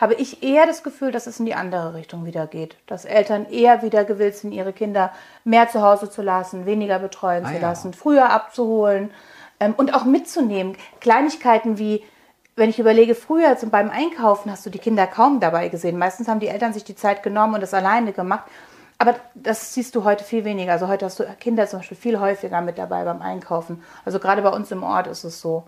[0.00, 2.76] habe ich eher das Gefühl, dass es in die andere Richtung wieder geht.
[2.86, 5.12] Dass Eltern eher wieder gewillt sind, ihre Kinder
[5.44, 7.60] mehr zu Hause zu lassen, weniger betreuen Ah, zu ja.
[7.60, 9.10] lassen, früher abzuholen
[9.60, 10.76] ähm, und auch mitzunehmen.
[11.00, 12.02] Kleinigkeiten wie
[12.56, 15.96] wenn ich überlege, früher zum beim Einkaufen hast du die Kinder kaum dabei gesehen.
[15.96, 18.44] Meistens haben die Eltern sich die Zeit genommen und das alleine gemacht.
[18.98, 20.72] Aber das siehst du heute viel weniger.
[20.72, 23.82] Also heute hast du Kinder zum Beispiel viel häufiger mit dabei beim Einkaufen.
[24.04, 25.64] Also gerade bei uns im Ort ist es so.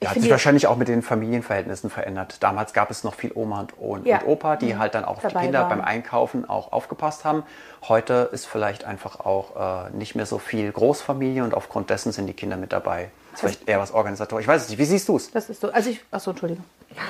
[0.00, 2.36] Da hat sich die- wahrscheinlich auch mit den Familienverhältnissen verändert.
[2.40, 4.18] Damals gab es noch viel Oma und, und, Ja.
[4.20, 5.70] und Opa, die halt dann auch auf die Dabei Kinder waren.
[5.70, 7.42] beim Einkaufen auch aufgepasst haben.
[7.88, 12.26] Heute ist vielleicht einfach auch äh, nicht mehr so viel Großfamilie und aufgrund dessen sind
[12.28, 13.10] die Kinder mit dabei.
[13.32, 14.44] Ist vielleicht eher was organisatorisch.
[14.44, 14.78] Ich weiß es nicht.
[14.78, 15.30] Wie siehst du es?
[15.32, 15.70] Das ist so.
[15.72, 16.64] Also ich, achso, Entschuldigung.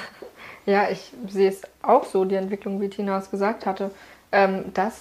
[0.66, 3.90] Ja, ich sehe es auch so, die Entwicklung, wie Tina es gesagt hatte,
[4.32, 4.92] ähm, dass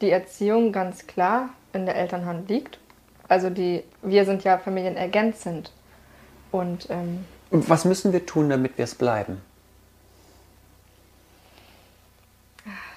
[0.00, 2.80] die Erziehung ganz klar in der Elternhand liegt.
[3.28, 5.70] Also die, wir sind ja familienergänzend.
[6.54, 9.40] Und ähm, was müssen wir tun, damit wir es bleiben?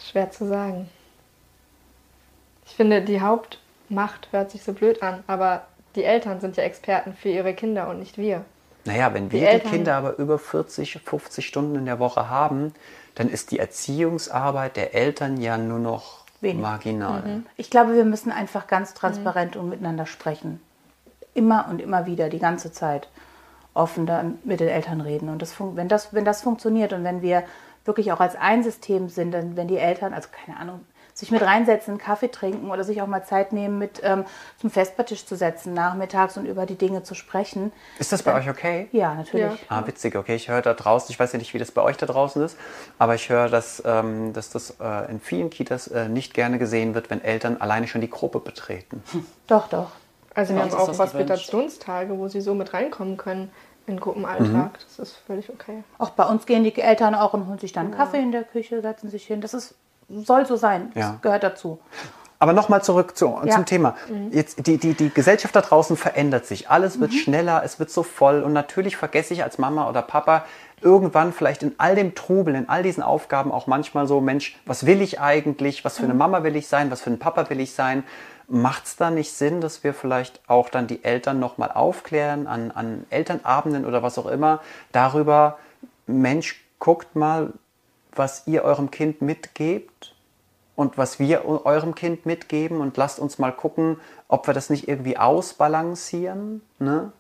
[0.10, 0.88] schwer zu sagen.
[2.66, 5.66] Ich finde, die Hauptmacht hört sich so blöd an, aber
[5.96, 8.46] die Eltern sind ja Experten für ihre Kinder und nicht wir.
[8.86, 12.30] Naja, wenn wir Die die, Eltern- Kinder aber über 40, 50 Stunden in der Woche
[12.30, 12.74] haben,
[13.16, 16.62] dann ist die Erziehungsarbeit der Eltern ja nur noch Wenig.
[16.62, 17.42] marginal.
[17.58, 20.62] Ich glaube, wir müssen einfach ganz transparent und miteinander sprechen.
[21.34, 23.10] Immer und immer wieder, die ganze Zeit
[23.78, 25.30] offen dann mit den Eltern reden.
[25.30, 27.44] Und das, wenn, das, wenn das funktioniert und wenn wir
[27.86, 30.82] wirklich auch als ein System sind, dann wenn die Eltern, also keine Ahnung,
[31.18, 34.24] sich mit reinsetzen, einen Kaffee trinken oder sich auch mal Zeit nehmen, mit ähm,
[34.62, 37.72] zum Vespertisch zu setzen, nachmittags und über die Dinge zu sprechen.
[37.98, 38.88] Ist das bei euch okay?
[38.92, 39.62] Ja, natürlich.
[39.62, 39.68] Ja.
[39.70, 40.36] Ah, witzig, okay.
[40.36, 42.56] Ich höre da draußen, ich weiß ja nicht, wie das bei euch da draußen ist,
[43.00, 46.94] aber ich höre, dass, ähm, dass das äh, in vielen Kitas äh, nicht gerne gesehen
[46.94, 49.02] wird, wenn Eltern alleine schon die Gruppe betreten.
[49.48, 49.92] Doch, doch.
[50.36, 51.00] Also wir haben auch gewünscht.
[51.00, 53.50] Hospitationstage, wo sie so mit reinkommen können
[53.88, 54.72] in Gruppenalltag.
[54.80, 55.84] Das ist völlig okay.
[55.98, 58.44] Auch bei uns gehen die Eltern auch und holen sich dann einen Kaffee in der
[58.44, 59.42] Küche, setzen sich hin.
[59.42, 59.76] Das ist,
[60.10, 60.92] soll so sein.
[60.94, 61.14] Ja.
[61.14, 61.80] Das gehört dazu.
[62.40, 63.56] Aber nochmal zurück zu, Ja.
[63.56, 63.96] zum Thema.
[64.30, 66.70] Jetzt, die, die, die Gesellschaft da draußen verändert sich.
[66.70, 68.44] Alles wird schneller, es wird so voll.
[68.44, 70.46] Und natürlich vergesse ich als Mama oder Papa
[70.82, 74.86] irgendwann vielleicht in all dem Trubel, in all diesen Aufgaben auch manchmal so, Mensch, was
[74.86, 75.84] will ich eigentlich?
[75.84, 76.92] Was für eine Mama will ich sein?
[76.92, 78.04] Was für ein Papa will ich sein?
[78.50, 82.72] Macht es da nicht Sinn, dass wir vielleicht auch dann die Eltern nochmal aufklären an,
[82.72, 84.62] an Elternabenden oder was auch immer
[84.94, 85.58] darüber,
[86.06, 87.52] Mensch, guckt mal,
[88.16, 90.16] was ihr eurem Kind mitgebt
[90.78, 94.70] und was wir eu- eurem Kind mitgeben und lasst uns mal gucken, ob wir das
[94.70, 96.62] nicht irgendwie ausbalancieren.
[96.80, 97.12] Ne?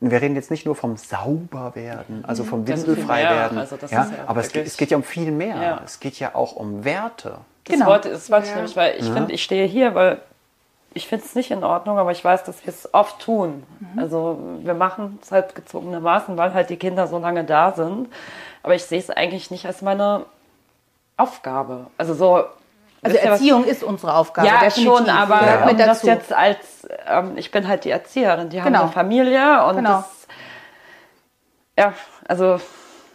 [0.00, 3.30] Und wir reden jetzt nicht nur vom Sauberwerden, also vom Ganz viel Windelfrei mehr.
[3.30, 3.58] werden.
[3.58, 3.88] Also ja?
[3.90, 5.56] ja Aber es geht, es geht ja um viel mehr.
[5.56, 5.80] Ja.
[5.84, 7.38] Es geht ja auch um Werte.
[7.64, 7.86] Das Genau.
[7.86, 10.20] wollte, das wollte ich nämlich, weil ich finde, ich stehe hier, weil
[10.94, 13.64] ich finde es nicht in Ordnung, aber ich weiß, dass wir es oft tun.
[13.96, 18.08] Also wir machen es halt gezwungenermaßen, weil halt die Kinder so lange da sind.
[18.62, 20.24] Aber ich sehe es eigentlich nicht als meine
[21.16, 21.86] Aufgabe.
[21.98, 22.44] Also so.
[23.00, 24.48] Also ihr, was- Erziehung ist unsere Aufgabe.
[24.48, 24.84] ja, definitiv.
[24.98, 28.72] schon, aber Gehört um das jetzt als, ähm, ich bin halt die Erzieherin, die haben
[28.72, 28.82] Genau.
[28.84, 29.98] eine Familie und Genau.
[29.98, 30.26] das,
[31.78, 31.92] ja,
[32.26, 32.58] also,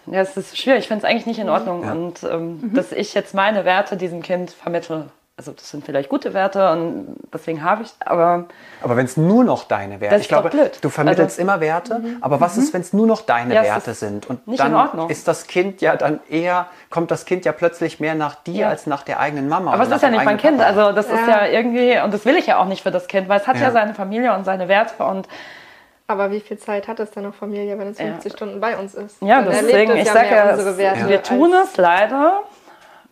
[0.05, 2.73] ja, es ist schwierig, ich finde es eigentlich nicht in Ordnung und ähm, Mhm.
[2.75, 5.09] dass ich jetzt meine Werte diesem Kind vermittle.
[5.35, 8.45] Also das sind vielleicht gute Werte und deswegen habe ich, aber
[8.83, 10.77] Aber wenn es nur noch deine Werte, Das ich glaube, blöd.
[10.81, 13.95] du vermittelst Also- immer Werte, aber was ist, wenn es nur noch deine Ja, Werte
[13.95, 14.29] sind?
[14.29, 15.09] Und nicht dann in Ordnung.
[15.09, 18.69] ist das Kind ja dann eher, kommt das Kind ja plötzlich mehr nach dir Ja.
[18.69, 19.73] als nach der eigenen Mama.
[19.73, 20.69] Aber es ist ja nicht mein Kind, Papa.
[20.69, 23.27] also das ist ja irgendwie, und das will ich ja auch nicht für das Kind,
[23.27, 23.71] weil es hat ja, Ja.
[23.71, 25.27] seine Familie und seine Werte und
[26.05, 28.05] Aber wie viel Zeit hat es dann noch Familie, wenn es Ja.
[28.07, 29.21] 50 Stunden bei uns ist?
[29.21, 32.41] Ja, Dann deswegen, es ich ja sage ja, wir tun es leider,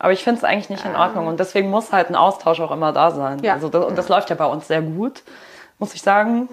[0.01, 2.71] aber ich finde es eigentlich nicht in Ordnung und deswegen muss halt ein Austausch auch
[2.71, 3.37] immer da sein.
[3.43, 3.53] Ja.
[3.53, 5.21] Also das, und das läuft ja bei uns sehr gut,
[5.77, 6.49] muss ich sagen,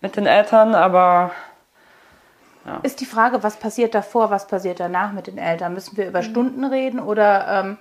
[0.00, 1.30] mit den Eltern, aber
[2.82, 5.74] Ist die Frage, was passiert davor, was passiert danach mit den Eltern?
[5.74, 7.76] Müssen wir über Stunden reden oder ähm,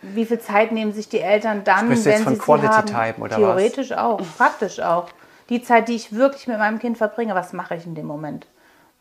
[0.00, 2.66] wie viel Zeit nehmen sich die Eltern dann, Sprichst du wenn jetzt von sie Quality
[2.66, 2.86] sie haben?
[2.86, 3.36] Time oder was?
[3.36, 5.08] Theoretisch auch, praktisch auch.
[5.50, 8.46] Die Zeit, die ich wirklich mit meinem Kind verbringe, was mache ich in dem Moment?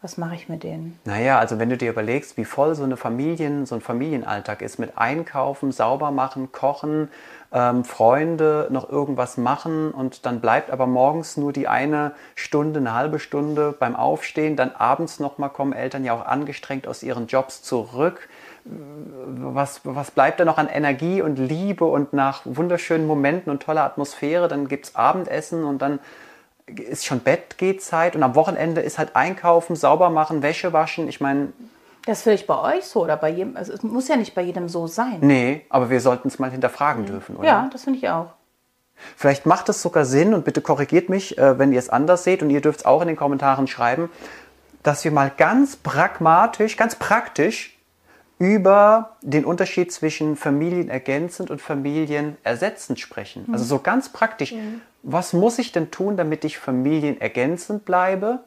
[0.04, 1.00] Was mache ich mit denen?
[1.06, 4.78] Naja, also wenn du dir überlegst, wie voll so eine Familien, so ein Familienalltag ist
[4.78, 7.10] mit Einkaufen, sauber machen, kochen,
[7.54, 12.94] ähm, Freunde noch irgendwas machen und dann bleibt aber morgens nur die eine Stunde, eine
[12.94, 17.63] halbe Stunde beim Aufstehen, dann abends nochmal kommen Eltern ja auch angestrengt aus ihren Jobs
[17.63, 18.28] zurück.
[18.66, 23.86] Was, was bleibt da noch an Energie und Liebe und nach wunderschönen Momenten und toller
[23.86, 24.50] Atmosphäre?
[24.50, 26.00] Dann gibt es Abendessen und dann
[26.67, 31.08] ist schon Bettgehzeit und am Wochenende ist halt einkaufen, sauber machen, Wäsche waschen.
[31.08, 31.54] Ich meine.
[32.06, 34.41] Das ist vielleicht bei euch so oder bei jedem, also es muss ja nicht bei
[34.41, 35.19] jedem so sein.
[35.21, 37.47] Nee, aber wir sollten es mal hinterfragen dürfen, oder?
[37.47, 38.28] Ja, das finde ich auch.
[39.15, 42.41] Vielleicht macht es sogar Sinn und bitte korrigiert mich, äh, wenn ihr es anders seht
[42.41, 44.10] und ihr dürft es auch in den Kommentaren schreiben,
[44.84, 47.73] dass wir mal ganz pragmatisch, ganz praktisch
[48.39, 53.48] über den Unterschied zwischen familienergänzend und familienersetzend sprechen.
[53.52, 54.54] Also so ganz praktisch.
[55.04, 58.39] Was muss ich denn tun, damit ich familienergänzend bleibe?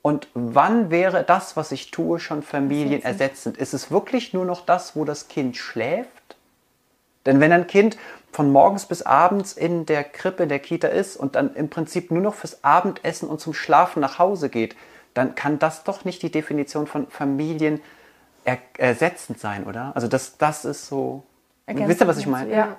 [0.00, 3.56] Und wann wäre das, was ich tue, schon familienersetzend?
[3.56, 6.36] Ist es wirklich nur noch das, wo das Kind schläft?
[7.26, 7.98] Denn wenn ein Kind
[8.32, 12.10] von morgens bis abends in der Krippe, in der Kita ist und dann im Prinzip
[12.10, 14.76] nur noch fürs Abendessen und zum Schlafen nach Hause geht,
[15.14, 17.80] dann kann das doch nicht die Definition von Familien
[18.48, 19.92] er ersetzend sein, oder?
[19.94, 21.22] Also das, das ist so.
[21.66, 22.50] Ergänzend wisst ihr, was ich meine?
[22.50, 22.76] Ja.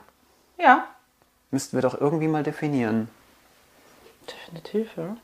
[0.57, 0.87] Ja.
[1.51, 3.07] Müssten wir doch irgendwie mal definieren.
[4.27, 5.15] Definitiv, ja.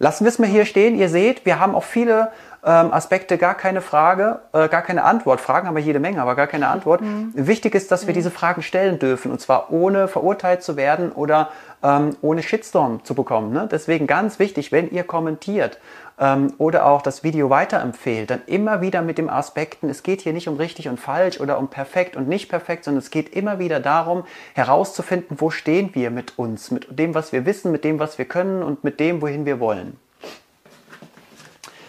[0.00, 0.96] Lassen wir es mal hier stehen.
[0.96, 2.32] Ihr seht, wir haben auf viele
[2.68, 5.40] ähm, Aspekte gar keine Frage, äh, gar keine Antwort.
[5.40, 7.00] Fragen haben wir jede Menge, aber gar keine Antwort.
[7.32, 11.48] Wichtig ist, dass wir diese Fragen stellen dürfen und zwar ohne verurteilt zu werden oder
[11.82, 13.52] ähm, ohne Shitstorm zu bekommen.
[13.54, 13.68] Ne?
[13.72, 15.78] Deswegen ganz wichtig, wenn ihr kommentiert
[16.20, 20.34] ähm, oder auch das Video weiterempfehlt, dann immer wieder mit dem Aspekten, es geht hier
[20.34, 23.58] nicht um richtig und falsch oder um perfekt und nicht perfekt, sondern es geht immer
[23.58, 27.98] wieder darum, herauszufinden, wo stehen wir mit uns, mit dem, was wir wissen, mit dem,
[27.98, 29.96] was wir können und mit dem, wohin wir wollen.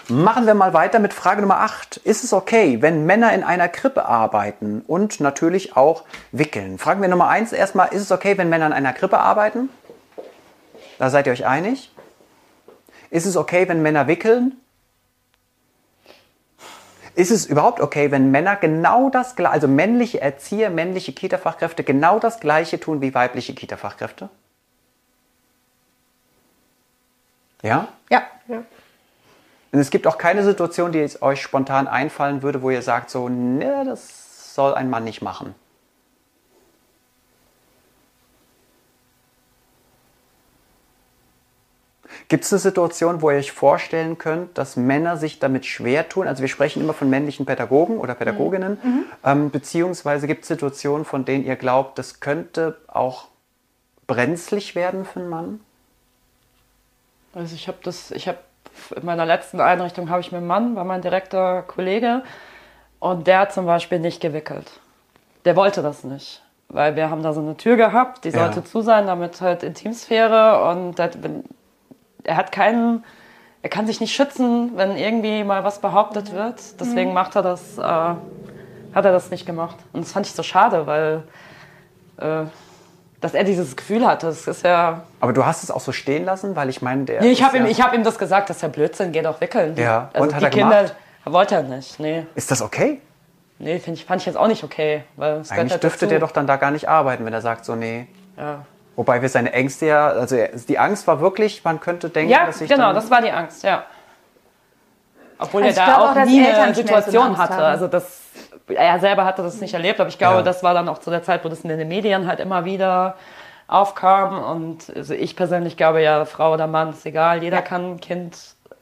[0.10, 1.98] Machen wir mal weiter mit Frage Nummer 8.
[1.98, 6.80] Ist es okay, wenn Männer in einer Krippe arbeiten und natürlich auch wickeln?
[6.80, 9.70] Fragen wir Nummer 1 erstmal, ist es okay, wenn Männer in einer Krippe arbeiten?
[10.98, 11.92] Da seid ihr euch einig?
[13.12, 14.58] Ist es okay, wenn Männer wickeln?
[17.14, 22.18] Ist es überhaupt okay, wenn Männer genau das gleiche, also männliche Erzieher, männliche Kita-Fachkräfte genau
[22.18, 24.30] das gleiche tun wie weibliche Kita-Fachkräfte?
[27.62, 27.90] Ja?
[28.10, 28.24] Ja.
[29.72, 33.30] Und es gibt auch keine Situation, die euch spontan einfallen würde, wo ihr sagt so,
[33.30, 35.54] ne, das soll ein Mann nicht machen.
[42.30, 46.28] Gibt es eine Situation, wo ihr euch vorstellen könnt, dass Männer sich damit schwer tun?
[46.28, 48.78] Also wir sprechen immer von männlichen Pädagogen oder Pädagoginnen.
[49.24, 53.30] Ähm, beziehungsweise gibt es Situationen, von denen ihr glaubt, das könnte auch
[54.06, 55.60] brenzlig werden für einen Mann?
[57.34, 58.38] Also ich habe das, ich habe
[58.96, 62.24] in meiner letzten Einrichtung habe ich mit einem Mann, war mein direkter Kollege,
[63.00, 64.70] und der hat zum Beispiel nicht gewickelt.
[65.46, 66.42] Der wollte das nicht.
[66.68, 68.40] Weil wir haben da so eine Tür gehabt, die Ja.
[68.40, 71.44] sollte zu sein, damit halt Intimsphäre und das, wenn,
[72.24, 73.04] er hat keinen,
[73.64, 76.80] er kann sich nicht schützen, wenn irgendwie mal was behauptet wird.
[76.80, 78.20] Deswegen macht er das, äh, hat
[78.94, 79.78] er das nicht gemacht.
[79.94, 81.24] Und das fand ich so schade, weil
[82.18, 82.46] äh,
[83.22, 84.28] dass er dieses Gefühl hatte.
[84.28, 85.04] Das ist ja.
[85.20, 87.22] Aber du hast es auch so stehen lassen, weil ich meine, der.
[87.22, 89.22] Nee, ich habe ja, ihm, ich hab ihm das gesagt, das ist ja Blödsinn, geh
[89.22, 89.76] doch wickeln.
[89.78, 90.96] Ja, also und hat die er Kinder gemacht?
[91.26, 92.00] wollte er nicht.
[92.00, 93.02] Nee, Ist das okay?
[93.60, 95.04] nee find ich, fand ich jetzt auch nicht okay.
[95.18, 96.10] Weil es Eigentlich halt dürfte dazu.
[96.12, 98.08] der doch dann da gar nicht arbeiten, wenn er sagt so, nee.
[98.38, 102.32] Ja, Wobei wir seine Ängste ja, also er- die Angst war wirklich, man könnte denken,
[102.32, 103.84] ja dass ich genau, dann, das war die Angst, ja.
[105.38, 107.54] Obwohl Also er da auch, auch, dass nie eine Situation hatte.
[107.54, 107.64] haben.
[107.64, 108.20] Also das,
[108.70, 110.42] er selber hatte das nicht erlebt, aber ich glaube, Ja.
[110.44, 113.16] das war dann auch zu der Zeit, wo das in den Medien halt immer wieder
[113.68, 114.44] aufkam.
[114.44, 117.62] Und also ich persönlich glaube ja, Frau oder Mann, ist egal, jeder Ja.
[117.62, 118.38] kann ein Kind.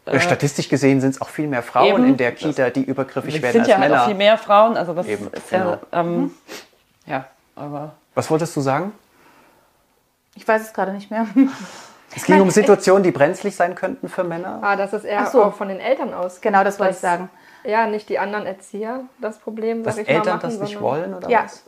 [0.06, 2.06] Äh, Statistisch gesehen sind es auch viel mehr Frauen Eben.
[2.08, 4.02] in der Kita, die übergriffig Es werden sind als ja halt Männer.
[4.04, 5.71] auch viel mehr Frauen, also das Eben, ist genau.
[5.71, 6.32] ja, ähm,
[7.06, 7.26] ja,
[7.58, 8.93] aber Was wolltest du sagen?
[10.36, 11.26] Ich weiß es gerade nicht mehr.
[12.15, 14.60] Es ging um Situationen, die brenzlig sein könnten für Männer.
[14.63, 15.43] Ah, dass es eher Ach so.
[15.43, 16.39] auch von den Eltern aus.
[16.41, 17.30] Genau, das wollte ich sagen.
[17.63, 20.81] Ja, nicht die anderen Erzieher das Problem, sag Dass ich Eltern mal, machen, das nicht
[20.81, 21.43] wollen oder Ja.
[21.43, 21.63] was?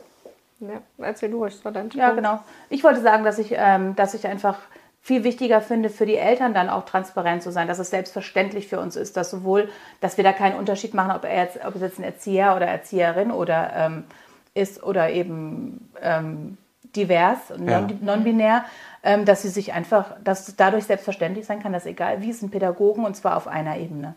[0.60, 2.38] Ja, erzähl du, es war dein Ja, genau.
[2.68, 4.58] Ich wollte sagen, dass ich, ähm, dass ich einfach
[5.02, 8.78] viel wichtiger finde, für die Eltern dann auch transparent zu sein, dass es selbstverständlich für
[8.78, 9.70] uns ist, dass sowohl,
[10.02, 12.66] dass wir da keinen Unterschied machen, ob, er jetzt, ob es jetzt ein Erzieher oder
[12.66, 14.04] Erzieherin oder ähm,
[14.52, 16.58] ist oder eben ähm,
[16.94, 17.88] divers und Ja.
[18.00, 18.64] non-binär,
[19.02, 22.40] ähm, dass sie sich einfach, dass es dadurch selbstverständlich sein kann, dass egal wie es
[22.40, 24.14] sind Pädagogen und zwar auf einer Ebene.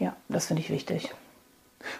[0.00, 1.14] Ja, das finde ich wichtig.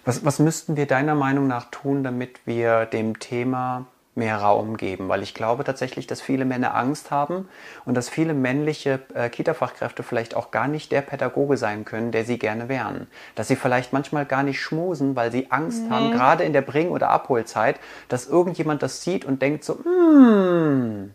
[0.04, 0.24] was?
[0.24, 3.86] Was müssten wir deiner Meinung nach tun, damit wir dem Thema
[4.16, 7.48] mehr Raum geben, weil ich glaube tatsächlich, dass viele Männer Angst haben
[7.84, 12.24] und dass viele männliche äh, Kita-Fachkräfte vielleicht auch gar nicht der Pädagoge sein können, der
[12.24, 13.06] sie gerne wären.
[13.36, 15.90] Dass sie vielleicht manchmal gar nicht schmusen, weil sie Angst Mhm.
[15.90, 21.08] haben, gerade in der Bring- oder Abholzeit, dass irgendjemand das sieht und denkt so, wa-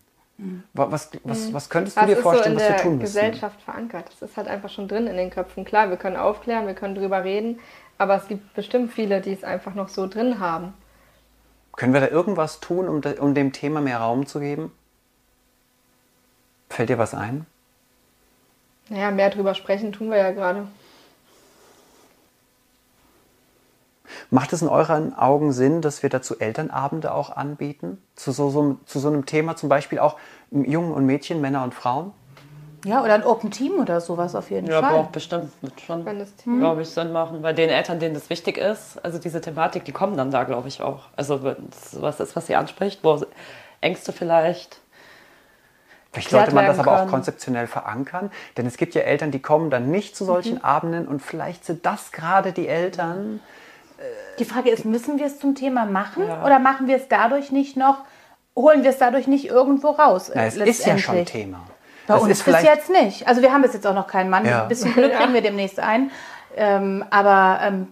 [0.73, 2.97] was, was, was könntest du Das dir ist vorstellen, so was in wir der tun
[2.97, 3.05] müssen?
[3.05, 4.09] Gesellschaft verankert.
[4.09, 5.63] Das ist halt einfach schon drin in den Köpfen.
[5.63, 7.59] Klar, wir können aufklären, wir können drüber reden,
[7.97, 10.73] aber es gibt bestimmt viele, die es einfach noch so drin haben.
[11.75, 14.71] Können wir da irgendwas tun, um, de, um dem Thema mehr Raum zu geben?
[16.69, 17.45] Fällt dir was ein?
[18.89, 20.67] Naja, mehr drüber sprechen tun wir ja gerade.
[24.29, 27.97] Macht es in euren Augen Sinn, dass wir dazu Elternabende auch anbieten?
[28.15, 30.17] Zu so, so, zu so einem Thema zum Beispiel auch
[30.51, 32.11] Jungen und Mädchen, Männer und Frauen?
[32.85, 34.91] Ja, oder ein Open Team oder sowas auf jeden Ja, Fall.
[34.91, 36.05] aber auch bestimmt wird schon,
[36.59, 37.41] glaube ich, Sinn machen.
[37.41, 40.67] Bei den Eltern, denen das wichtig ist, also diese Thematik, die kommen dann da, glaube
[40.67, 41.05] ich, auch.
[41.15, 43.19] Also wenn es was ist, was sie anspricht, wo
[43.81, 44.79] Ängste vielleicht.
[46.11, 47.09] Vielleicht sollte man das aber auch können.
[47.09, 51.21] konzeptionell verankern, denn es gibt ja Eltern, die kommen dann nicht zu solchen Abenden und
[51.21, 53.41] vielleicht sind das gerade die Eltern.
[54.39, 57.77] Die Frage ist, müssen wir es zum Thema machen oder machen wir es dadurch nicht
[57.77, 57.99] noch,
[58.55, 60.31] holen wir es dadurch nicht irgendwo raus?
[60.33, 61.25] Na, es ist ja schon?
[61.25, 61.59] Thema.
[62.07, 63.27] Bei Das uns ist bis jetzt nicht.
[63.27, 64.45] Also wir haben bis jetzt auch noch keinen Mann.
[64.45, 64.63] Ja.
[64.63, 66.11] Ein bisschen Glück kriegen wir demnächst ein.
[66.55, 67.87] Ähm, aber ähm,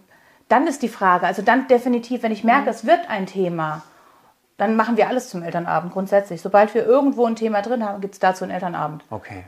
[0.48, 3.82] dann ist die Frage, also dann definitiv, wenn ich merke, es wird ein Thema,
[4.56, 6.40] dann machen wir alles zum Elternabend grundsätzlich.
[6.40, 9.04] Sobald wir irgendwo ein Thema drin haben, gibt es dazu einen Elternabend.
[9.10, 9.44] Okay.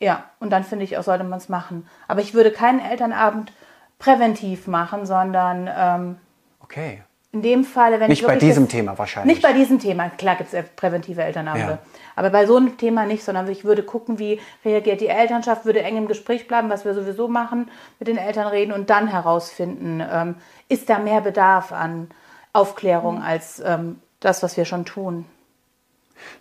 [0.00, 1.86] Ja, und dann finde ich auch, sollte man es machen.
[2.08, 3.52] Aber ich würde keinen Elternabend
[4.00, 6.16] präventiv machen, sondern ähm,
[6.62, 7.02] Okay.
[7.32, 9.36] in dem Falle, wenn Nicht ich bei diesem das- Thema wahrscheinlich.
[9.36, 10.08] Nicht bei diesem Thema.
[10.10, 11.72] Klar gibt es präventive Elternabende.
[11.74, 11.78] Ja.
[12.16, 15.82] Aber bei so einem Thema nicht, sondern ich würde gucken, wie reagiert die Elternschaft, würde
[15.82, 20.02] eng im Gespräch bleiben, was wir sowieso machen, mit den Eltern reden und dann herausfinden,
[20.12, 20.34] ähm,
[20.68, 22.10] ist da mehr Bedarf an
[22.52, 25.24] Aufklärung als ähm, das, was wir schon tun.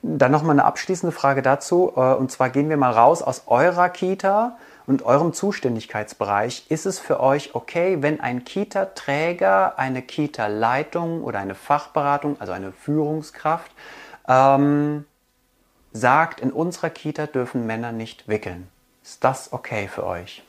[0.02, 1.93] Dann noch mal eine abschließende Frage dazu.
[1.95, 4.58] äh, Und zwar gehen wir mal raus aus eurer Kita
[4.89, 6.65] und eurem Zuständigkeitsbereich.
[6.69, 12.71] Ist es für euch okay, wenn ein Kita-Träger, eine Kita-Leitung oder eine Fachberatung, also eine
[12.71, 13.71] Führungskraft,
[14.28, 15.06] ähm,
[15.93, 18.67] sagt, in unserer Kita dürfen Männer nicht wickeln?
[19.04, 20.41] Ist das okay für euch?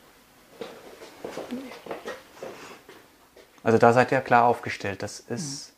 [3.63, 5.03] Also da seid ihr klar aufgestellt.
[5.03, 5.71] Das ist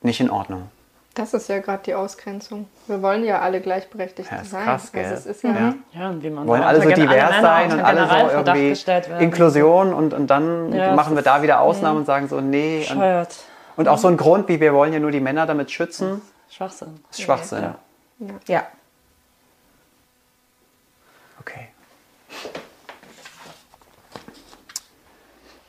[0.00, 0.70] nicht in Ordnung.
[1.14, 2.68] Das ist ja gerade die Ausgrenzung.
[2.86, 4.62] Wir wollen ja alle gleichberechtigt Ja, ist sein.
[4.64, 5.04] krass, gell?
[5.04, 5.74] Also es ist ja, Ja.
[5.92, 9.24] Ja, und wie man wollen alle so divers sein und alle so Generalverdacht irgendwie.
[9.24, 12.82] Inklusion und, und dann Ja, machen wir da wieder Ausnahmen und sagen so, nee.
[12.82, 13.36] Und, Bescheuert.
[13.76, 17.00] und auch so ein Grund, wie wir wollen ja nur die Männer damit schützen, Schwachsinn.
[17.10, 17.62] ist Schwachsinn.
[18.20, 18.28] Ja.
[18.46, 18.62] Ja.
[21.40, 21.68] Okay.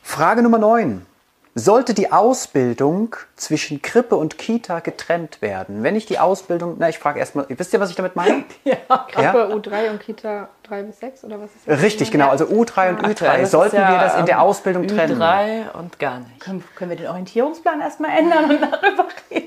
[0.03, 1.05] Frage Nummer 9.
[1.53, 5.83] Sollte die Ausbildung zwischen Krippe und Kita getrennt werden?
[5.83, 8.45] Wenn ich die Ausbildung, na, ich frage erstmal, wisst ihr, was ich damit meine?
[8.63, 9.05] Ja, Ja.
[9.09, 11.81] Krippe U3 und Kita 3 bis 6 oder was ist das?
[11.81, 12.29] Richtig, genau.
[12.29, 13.35] Also U3 und Aktuell Ü3.
[13.39, 15.21] ist es Sollten ja, wir das in der ähm, Ausbildung trennen?
[15.21, 16.39] Ü3 und gar nicht.
[16.39, 19.40] Können, können wir den Orientierungsplan erstmal ändern und darüber reden?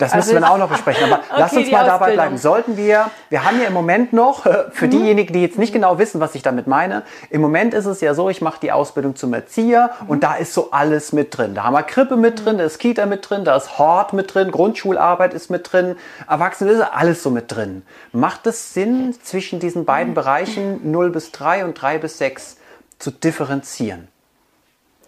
[0.00, 1.12] Das Also müssen wir auch noch besprechen.
[1.12, 2.38] Aber lass uns die mal dabei bleiben.
[2.38, 6.20] Sollten wir, wir haben ja im Moment noch, für diejenigen, die jetzt nicht genau wissen,
[6.20, 9.32] was ich damit meine, im Moment ist es ja so, ich mache die Ausbildung zum
[9.34, 11.54] Erzieher und da ist so alles mit drin.
[11.54, 14.34] Da haben wir Krippe mit drin, da ist Kita mit drin, da ist Hort mit
[14.34, 15.96] drin, Grundschularbeit ist mit drin,
[16.28, 17.82] Erwachsene ist alles so mit drin.
[18.12, 22.56] Macht es Sinn, zwischen diesen beiden Bereichen 0 bis 3 und 3 bis 6
[22.98, 24.08] zu differenzieren?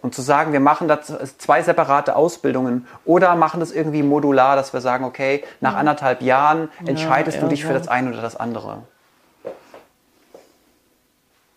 [0.03, 4.73] Und zu sagen, wir machen da zwei separate Ausbildungen oder machen das irgendwie modular, dass
[4.73, 7.79] wir sagen, okay, nach anderthalb Jahren entscheidest du ja, dich für ja.
[7.79, 8.83] das eine oder das andere.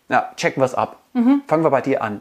[0.08, 0.98] Ja, checken wir es ab.
[1.46, 2.20] Fangen wir bei dir an.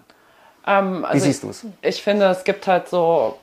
[0.66, 1.66] Ähm, also siehst du's?
[1.82, 3.38] Ich finde, es gibt halt so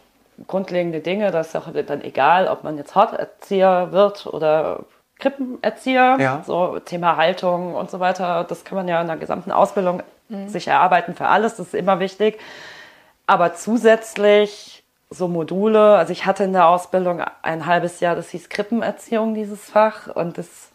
[0.48, 4.80] grundlegende Dinge, das ist auch dann egal, ob man jetzt Horterzieher wird oder
[5.20, 6.42] Krippenerzieher, Ja.
[6.44, 10.02] so Thema Haltung und so weiter, das kann man ja in der gesamten Ausbildung
[10.46, 12.38] sich erarbeiten für alles, das ist immer wichtig.
[13.26, 18.48] Aber zusätzlich so Module, also ich hatte in der Ausbildung ein halbes Jahr, das hieß
[18.48, 20.68] Krippenerziehung, dieses Fach, und das ist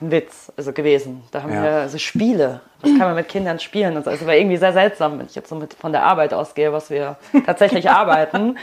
[0.00, 1.24] ein Witz also gewesen.
[1.32, 1.62] Da haben Ja.
[1.62, 4.02] wir so Spiele, was kann man mit Kindern spielen?
[4.02, 4.08] So.
[4.08, 6.88] Also war irgendwie sehr seltsam, wenn ich jetzt so mit von der Arbeit ausgehe, was
[6.90, 8.56] wir tatsächlich arbeiten.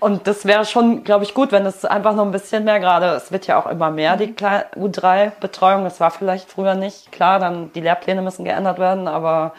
[0.00, 3.08] Und das wäre schon, glaube ich, gut, wenn es einfach noch ein bisschen mehr gerade,
[3.08, 5.84] es wird ja auch immer mehr, die U3-Betreuung.
[5.84, 7.12] Das war vielleicht früher nicht.
[7.12, 9.52] Klar, dann die Lehrpläne müssen geändert werden, aber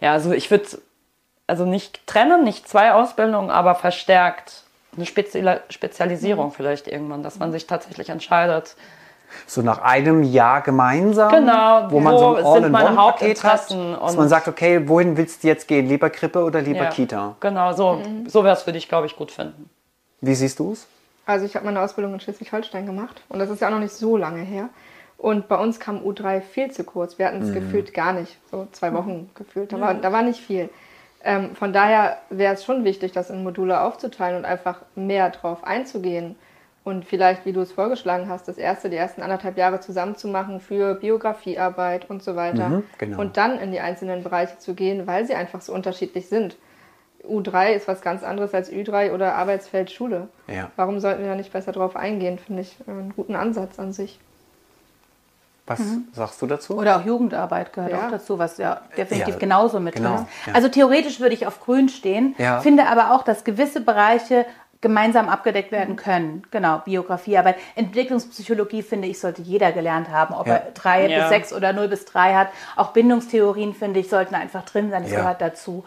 [0.00, 0.64] ja, also ich würde
[1.48, 4.62] also nicht trennen, nicht zwei Ausbildungen, aber verstärkt
[4.96, 8.76] eine Spezial Spezialisierung vielleicht irgendwann, dass man sich tatsächlich entscheidet,
[9.46, 13.52] So nach einem Jahr gemeinsam, Genau, wo man wo so ein sind meine All-in-One-Paket hat,
[13.52, 15.86] Hauptinteressen dass und- man sagt, okay, wohin willst du jetzt gehen?
[15.86, 17.36] Lieber Krippe oder lieber Ja, Kita?
[17.40, 19.68] Genau, so, so wäre es für dich, glaube ich, gut finden.
[20.20, 20.86] Wie siehst du es?
[21.26, 23.92] Also ich habe meine Ausbildung in Schleswig-Holstein gemacht und das ist ja auch noch nicht
[23.94, 24.70] so lange her.
[25.18, 27.18] Und bei uns kam U3 viel zu kurz.
[27.18, 29.72] Wir hatten es gefühlt gar nicht, so zwei Wochen gefühlt.
[29.72, 30.70] Da war, da war nicht viel.
[31.28, 35.62] Ähm, von daher wäre es schon wichtig, das in Module aufzuteilen und einfach mehr drauf
[35.62, 36.36] einzugehen.
[36.84, 40.26] Und vielleicht, wie du es vorgeschlagen hast, das erste, die ersten anderthalb Jahre zusammen zu
[40.26, 42.70] machen für Biografiearbeit und so weiter.
[42.70, 43.20] Mhm, genau.
[43.20, 46.56] Und dann in die einzelnen Bereiche zu gehen, weil sie einfach so unterschiedlich sind.
[47.28, 50.28] U3 ist was ganz anderes als Ü3 oder Arbeitsfeld Schule.
[50.46, 50.70] Ja.
[50.76, 52.38] Warum sollten wir da nicht besser drauf eingehen?
[52.38, 54.18] Finde ich einen guten Ansatz an sich.
[55.68, 55.80] Was
[56.12, 56.76] sagst du dazu?
[56.78, 58.06] Oder auch Jugendarbeit gehört Ja.
[58.06, 60.54] auch dazu, was ja definitiv Ja, genauso mit genau, drin ist.
[60.54, 62.60] Also theoretisch würde ich auf grün stehen, Ja.
[62.60, 64.46] finde aber auch, dass gewisse Bereiche
[64.80, 66.42] gemeinsam abgedeckt werden können.
[66.52, 67.56] Genau, Biografiearbeit.
[67.74, 70.54] Entwicklungspsychologie, finde ich, sollte jeder gelernt haben, ob Ja.
[70.54, 71.18] er drei Ja.
[71.20, 72.48] bis sechs oder null bis drei hat.
[72.76, 75.02] Auch Bindungstheorien, finde ich, sollten einfach drin sein.
[75.02, 75.18] Das Ja.
[75.20, 75.84] gehört dazu.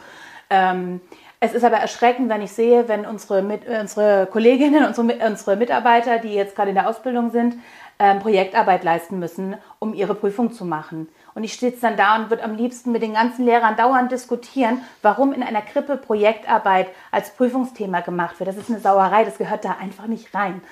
[0.50, 1.00] Ähm,
[1.40, 6.20] es ist aber erschreckend, wenn ich sehe, wenn unsere, mit, unsere Kolleginnen, unsere, unsere Mitarbeiter,
[6.20, 7.56] die jetzt gerade in der Ausbildung sind,
[8.02, 11.08] ähm, Projektarbeit leisten müssen, um ihre Prüfung zu machen.
[11.36, 14.82] Und ich sitze dann da und würde am liebsten mit den ganzen Lehrern dauernd diskutieren,
[15.04, 18.50] warum in einer Krippe Projektarbeit als Prüfungsthema gemacht wird.
[18.50, 20.64] Das ist eine Sauerei, das gehört da einfach nicht rein.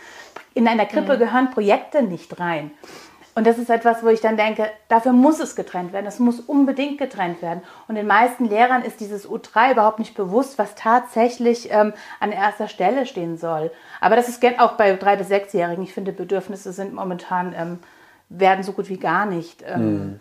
[0.55, 2.71] In einer Krippe gehören Projekte nicht rein.
[3.39, 6.05] Und das ist etwas, wo ich dann denke, dafür muss es getrennt werden.
[6.05, 7.61] Es muss unbedingt getrennt werden.
[7.87, 12.67] Und den meisten Lehrern ist dieses U3 überhaupt nicht bewusst, was tatsächlich ähm, an erster
[12.67, 13.71] Stelle stehen soll.
[14.01, 15.85] Aber das ist auch bei drei bis sechsjährigen.
[15.85, 17.79] Ich finde, Bedürfnisse sind momentan ähm,
[18.27, 20.19] werden so gut wie gar nicht ähm,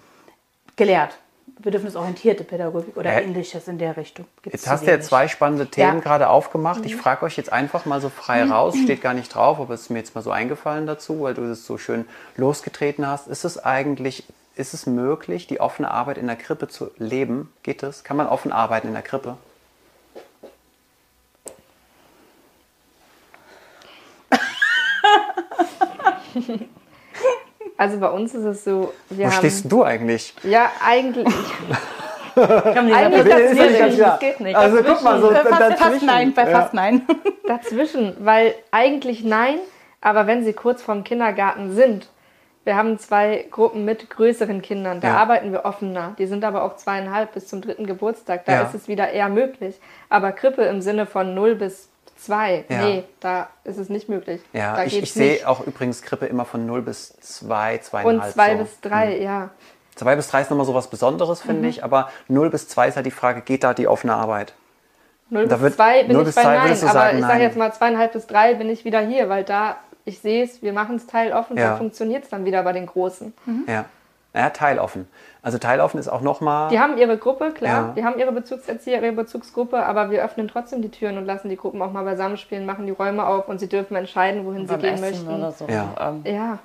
[0.76, 1.18] gelehrt.
[1.60, 4.26] Bedürfnisorientierte Pädagogik oder Äh, ähnliches in der Richtung.
[4.42, 6.00] Gibt's Jetzt hast du ja zwei spannende Themen Ja.
[6.00, 6.84] gerade aufgemacht.
[6.86, 9.82] Ich frage euch jetzt einfach mal so frei raus, steht gar nicht drauf, aber es
[9.82, 12.04] ist mir jetzt mal so eingefallen dazu, weil du es so schön
[12.36, 13.26] losgetreten hast.
[13.28, 17.52] Ist es eigentlich, ist es möglich, die offene Arbeit in der Krippe zu leben?
[17.64, 18.04] Geht es?
[18.04, 19.36] Kann man offen arbeiten in der Krippe?
[27.78, 29.38] Also bei uns ist es so, wir Wo haben...
[29.38, 30.34] stehst denn du eigentlich?
[30.42, 31.26] Ja, eigentlich.
[32.36, 33.96] Eigentlich eigentlich ja dazwischen.
[33.96, 34.10] klar.
[34.12, 34.56] Das geht nicht.
[34.56, 36.06] Also guck mal, so fast, fast dazwischen.
[36.06, 36.60] nein, bei Ja.
[36.60, 37.02] fast nein.
[37.48, 39.58] Dazwischen, weil eigentlich nein,
[40.00, 42.08] aber wenn sie kurz vorm Kindergarten sind,
[42.62, 45.16] wir haben zwei Gruppen mit größeren Kindern, da Ja.
[45.16, 46.14] arbeiten wir offener.
[46.18, 48.62] Die sind aber auch zweieinhalb bis zum dritten Geburtstag, da Ja.
[48.62, 49.80] ist es wieder eher möglich.
[50.08, 51.88] Aber Krippe im Sinne von 0 bis
[52.18, 52.82] 2, Ja.
[52.82, 54.40] nee, da ist es nicht möglich.
[54.52, 58.32] Ja, da ich, ich sehe auch übrigens Krippe immer von 0 bis 2, Und 2,5.
[58.32, 58.58] 2 so.
[58.64, 59.50] bis 3, ja.
[59.94, 61.68] 2 bis 3 ist nochmal so was Besonderes, finde Mhm.
[61.68, 64.52] ich, aber 0 bis 2 ist halt die Frage, geht da die offene Arbeit?
[65.30, 66.94] 0 Da bis wird- 2 bin 0 ich bis bei 2 Nein, würdest du aber
[66.98, 70.20] sagen ich sage jetzt mal zweieinhalb bis 3 bin ich wieder hier, weil da, ich
[70.20, 71.70] sehe es, wir machen es teiloffen, Ja.
[71.70, 73.34] dann funktioniert es dann wieder bei den Großen.
[73.66, 73.84] Ja.
[74.34, 75.08] ja, teiloffen.
[75.42, 76.68] Also teiloffen ist auch nochmal...
[76.70, 77.92] Die haben ihre Gruppe, klar, Ja.
[77.96, 81.56] die haben ihre Bezugserzieher, ihre Bezugsgruppe, aber wir öffnen trotzdem die Türen und lassen die
[81.56, 84.76] Gruppen auch mal beisammen spielen, machen die Räume auf und sie dürfen entscheiden, wohin sie
[84.78, 85.28] gehen Essen möchten.
[85.28, 85.66] oder so.
[85.68, 85.94] Ja.
[86.00, 86.58] Ähm, Ja,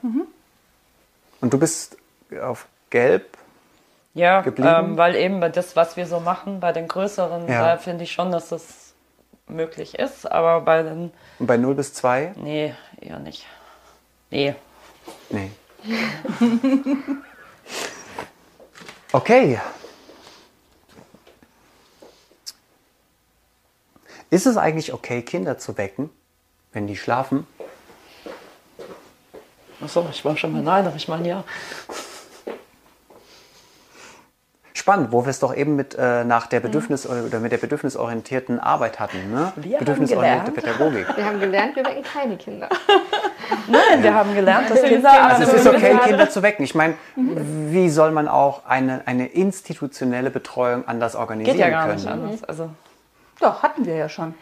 [1.42, 1.98] Und du bist
[2.42, 3.38] auf Gelb.
[4.16, 4.70] Ja, geblieben?
[4.92, 7.62] ähm, weil eben bei das, was wir so machen, bei den größeren, Ja.
[7.76, 8.94] da finde ich schon, dass das
[9.48, 12.34] möglich ist, aber bei den, Und bei 0 bis 2?
[12.38, 13.46] nee, eher nicht.
[14.32, 14.56] Nee.
[15.30, 15.52] Nee.
[19.14, 19.60] okay.
[24.30, 26.10] Ist es eigentlich okay, Kinder zu wecken,
[26.74, 27.48] wenn die schlafen?
[29.80, 31.44] Achso, ich war schon mal nein, aber ich meine ja.
[34.76, 38.60] Spannend, wo wir es doch eben mit äh, nach der Bedürfnis oder mit der bedürfnisorientierten
[38.60, 39.54] Arbeit hatten, ne?
[39.56, 40.80] Wir haben Bedürfnisorientierte gelernt.
[40.80, 41.18] Pädagogik.
[41.18, 42.70] wir haben gelernt, wir wecken keine Kinder.
[43.68, 46.64] Nein, wir haben gelernt, dass Kinder Also es ist okay, Kinder Kinder zu wecken.
[46.64, 51.86] Ich meine, wie soll man auch eine, eine institutionelle Betreuung anders organisieren geht ja gar
[51.86, 51.96] können?
[51.98, 52.44] nicht anders.
[52.44, 52.70] Also,
[53.40, 54.34] Doch, hatten wir ja schon.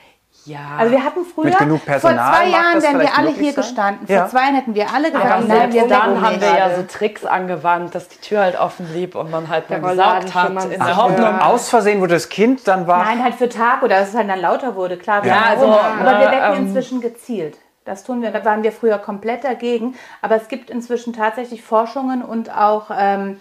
[0.45, 0.59] Ja.
[0.77, 3.63] Also wir hatten früher, Mit genug Personal vor zwei Jahren wären wir alle hier sein?
[3.63, 4.05] gestanden.
[4.07, 4.21] Ja.
[4.21, 6.75] Vor zwei Jahren hätten wir alle aber gesagt, nein, selbst wir dann haben wir ja
[6.75, 10.25] so Tricks angewandt, dass die Tür halt offen blieb und man halt schon mal hat.
[10.71, 11.41] In der Hoffnung, ja.
[11.45, 13.05] Aus Versehen wurde das Kind dann wach.
[13.05, 14.97] Nein, halt für Tag oder dass es halt dann lauter wurde.
[14.97, 17.57] Klar, Ja, also, aber wir wecken ähm, inzwischen gezielt.
[17.85, 19.95] Das tun wir, da waren wir früher komplett dagegen.
[20.21, 23.37] Aber es gibt inzwischen tatsächlich Forschungen und auch, ähm,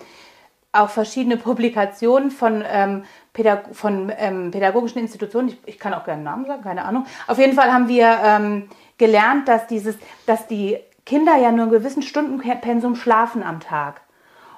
[0.73, 5.49] auch verschiedene Publikationen von, ähm, Pädag von ähm, pädagogischen Institutionen.
[5.49, 7.07] Ich, ich kann auch gerne Namen sagen, keine Ahnung.
[7.27, 8.69] Auf jeden Fall haben wir ähm,
[8.99, 14.01] gelernt, dass, dieses, dass die Kinder ja nur einen gewissen Stundenpensum schlafen am Tag.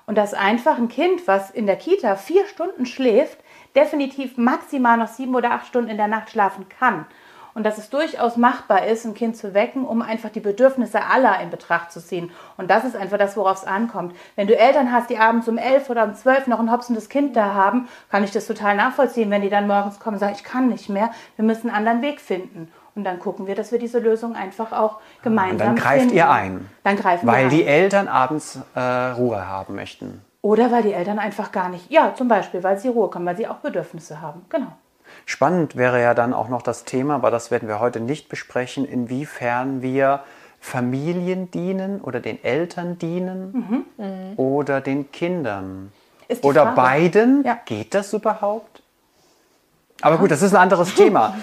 [0.06, 3.38] Und dass einfach ein Kind, was in der Kita vier Stunden schläft,
[3.74, 7.06] definitiv maximal noch sieben oder acht Stunden in der Nacht schlafen kann.
[7.55, 11.40] Und dass es durchaus machbar ist, ein Kind zu wecken, um einfach die Bedürfnisse aller
[11.40, 12.30] in Betracht zu ziehen.
[12.57, 14.14] Und das ist einfach das, worauf es ankommt.
[14.36, 17.36] Wenn du Eltern hast, die abends um elf oder um zwölf noch ein hopsendes Kind
[17.36, 20.44] da haben, kann ich das total nachvollziehen, wenn die dann morgens kommen und sagen, ich
[20.44, 22.70] kann nicht mehr, wir müssen einen anderen Weg finden.
[22.94, 26.16] Und dann gucken wir, dass wir diese Lösung einfach auch gemeinsam Und dann greift finden.
[26.16, 26.68] ihr ein.
[26.84, 27.68] Dann greifen Weil wir die ein.
[27.68, 30.22] Eltern abends äh, Ruhe haben möchten.
[30.42, 33.36] Oder weil die Eltern einfach gar nicht, ja, zum Beispiel, weil sie Ruhe kommen, weil
[33.36, 34.44] sie auch Bedürfnisse haben.
[34.50, 34.72] Genau.
[35.26, 38.84] Spannend wäre ja dann auch noch das Thema, aber das werden wir heute nicht besprechen,
[38.84, 40.22] inwiefern wir
[40.60, 43.84] Familien dienen oder den Eltern dienen
[44.36, 45.92] oder den Kindern.
[46.42, 46.76] Oder Frage.
[46.76, 47.44] beiden.
[47.44, 47.58] Ja.
[47.64, 48.82] Geht das überhaupt?
[50.00, 51.36] Aber gut, das ist ein anderes Thema.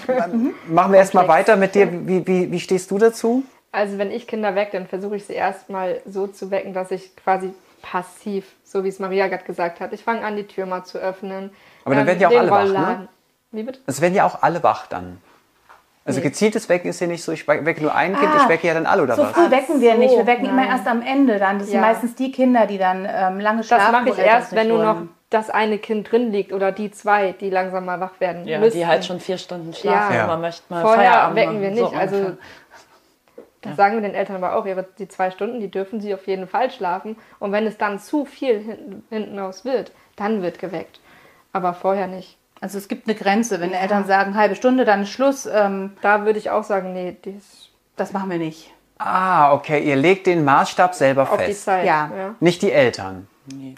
[0.66, 2.06] Machen wir erstmal weiter mit dir.
[2.06, 3.44] Wie, wie, wie stehst du dazu?
[3.72, 7.14] Also wenn ich Kinder wecke, dann versuche ich sie erstmal so zu wecken, dass ich
[7.14, 7.52] quasi
[7.82, 10.98] passiv, so wie es Maria gerade gesagt hat, ich fange an, die Tür mal zu
[10.98, 11.44] öffnen.
[11.44, 11.50] ähm,
[11.84, 13.08] Aber dann werden ja auch alle wach, ne?
[13.52, 13.80] Wie bitte?
[13.86, 15.20] Es werden ja auch alle wach dann.
[16.04, 16.24] Also Nee.
[16.28, 18.74] gezieltes Wecken ist ja nicht so, ich wecke nur ein Kind, Ah, ich wecke ja
[18.74, 19.32] dann alle oder So was?
[19.32, 20.16] früh wecken wir so, nicht.
[20.16, 20.70] Wir wecken immer nein.
[20.70, 21.58] erst am Ende dann.
[21.58, 21.80] Das sind Ja.
[21.82, 23.92] meistens die Kinder, die dann ähm, lange schlafen.
[23.92, 27.32] Das mache ich erst, wenn nur noch das eine Kind drin liegt oder die zwei,
[27.32, 28.78] die langsam mal wach werden Ja, müssen.
[28.78, 30.26] die halt schon vier Stunden schlafen Ja.
[30.26, 31.96] man möchte mal Vorher Feierabend wecken wir so nicht.
[31.96, 32.36] also ungefähr.
[33.60, 34.66] das sagen wir den Eltern aber auch.
[34.66, 37.16] Ihre, die zwei Stunden, die dürfen sie auf jeden Fall schlafen.
[37.38, 40.98] Und wenn es dann zu viel hinten, hinten raus wird, dann wird geweckt.
[41.52, 42.38] Aber vorher nicht.
[42.60, 43.60] Also es gibt eine Grenze.
[43.60, 45.46] Wenn Eltern sagen, halbe Stunde, dann ist Schluss.
[45.46, 48.72] Ähm, Da würde ich auch sagen, nee, die ist das machen wir nicht.
[48.98, 51.64] Ah, okay, ihr legt den Maßstab selber auf die fest.
[51.64, 51.86] Zeit.
[51.86, 52.34] Ja.
[52.40, 53.28] Nicht die Eltern.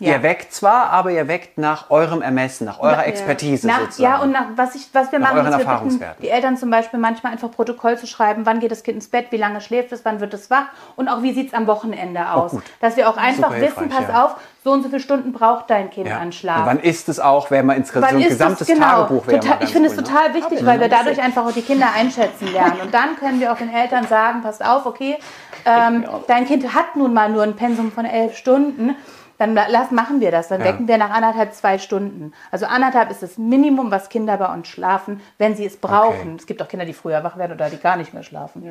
[0.00, 0.12] Ja.
[0.14, 3.02] Ihr weckt zwar, aber ihr weckt nach eurem Ermessen, nach eurer Ja.
[3.02, 4.02] Expertise Nach, sozusagen.
[4.02, 6.22] ja, und nach, was, ich, was wir Nach machen, euren ist, wir bitten Erfahrungswerten.
[6.22, 9.26] die Eltern zum Beispiel manchmal einfach Protokoll zu schreiben, wann geht das Kind ins Bett,
[9.30, 10.66] wie lange schläft es, wann wird es wach
[10.96, 12.54] und auch wie sieht es am Wochenende aus.
[12.54, 12.62] Oh.
[12.80, 14.24] Dass wir auch einfach wissen, pass ja.
[14.24, 16.18] auf, so und so viele Stunden braucht dein Kind ja.
[16.18, 16.60] an Schlaf.
[16.60, 18.74] Und wann ist es auch, wenn man ins so ein gesamtes es?
[18.74, 18.86] Genau.
[18.86, 19.40] Tagebuch wäre?
[19.40, 20.08] Total, ich finde es cool, ne?
[20.08, 22.80] total wichtig, weil wir dadurch einfach auch die Kinder einschätzen lernen.
[22.80, 25.16] Und dann können wir auch den Eltern sagen, passt auf, okay,
[25.64, 28.96] ähm, dein Kind hat nun mal nur ein Pensum von elf Stunden.
[29.42, 30.46] Dann lass, machen wir das.
[30.46, 30.66] Dann Ja.
[30.68, 32.32] wecken wir nach anderthalb, zwei Stunden.
[32.52, 36.34] Also anderthalb ist das Minimum, was Kinder bei uns schlafen, wenn sie es brauchen.
[36.34, 36.36] Okay.
[36.38, 38.62] Es gibt auch Kinder, die früher wach werden oder die gar nicht mehr schlafen.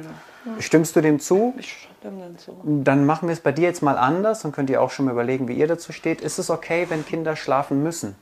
[0.59, 1.53] Stimmst du dem zu?
[1.57, 2.55] Ich stimme dem zu.
[2.63, 5.11] Dann machen wir es bei dir jetzt mal anders und könnt ihr auch schon mal
[5.11, 6.21] überlegen, wie ihr dazu steht.
[6.21, 8.15] Ist es okay, wenn Kinder schlafen müssen?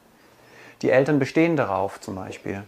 [0.81, 2.63] Die Eltern bestehen darauf zum Beispiel.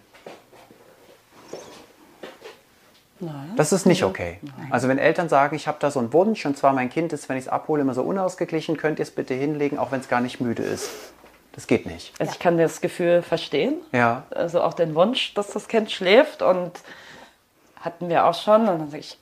[3.22, 3.54] Nein.
[3.56, 4.40] Das ist nicht okay.
[4.72, 7.30] Also wenn Eltern sagen, ich habe da so einen Wunsch und zwar mein Kind ist,
[7.30, 10.10] wenn ich es abhole, immer so unausgeglichen, könnt ihr es bitte hinlegen, auch wenn es
[10.10, 10.90] gar nicht müde ist.
[11.54, 12.14] Das geht nicht.
[12.20, 13.76] Also ich kann das Gefühl verstehen.
[13.92, 14.24] Ja.
[14.32, 16.72] Also auch den Wunsch, dass das Kind schläft und
[17.80, 18.62] hatten wir auch schon.
[18.62, 19.18] Und dann sage ich,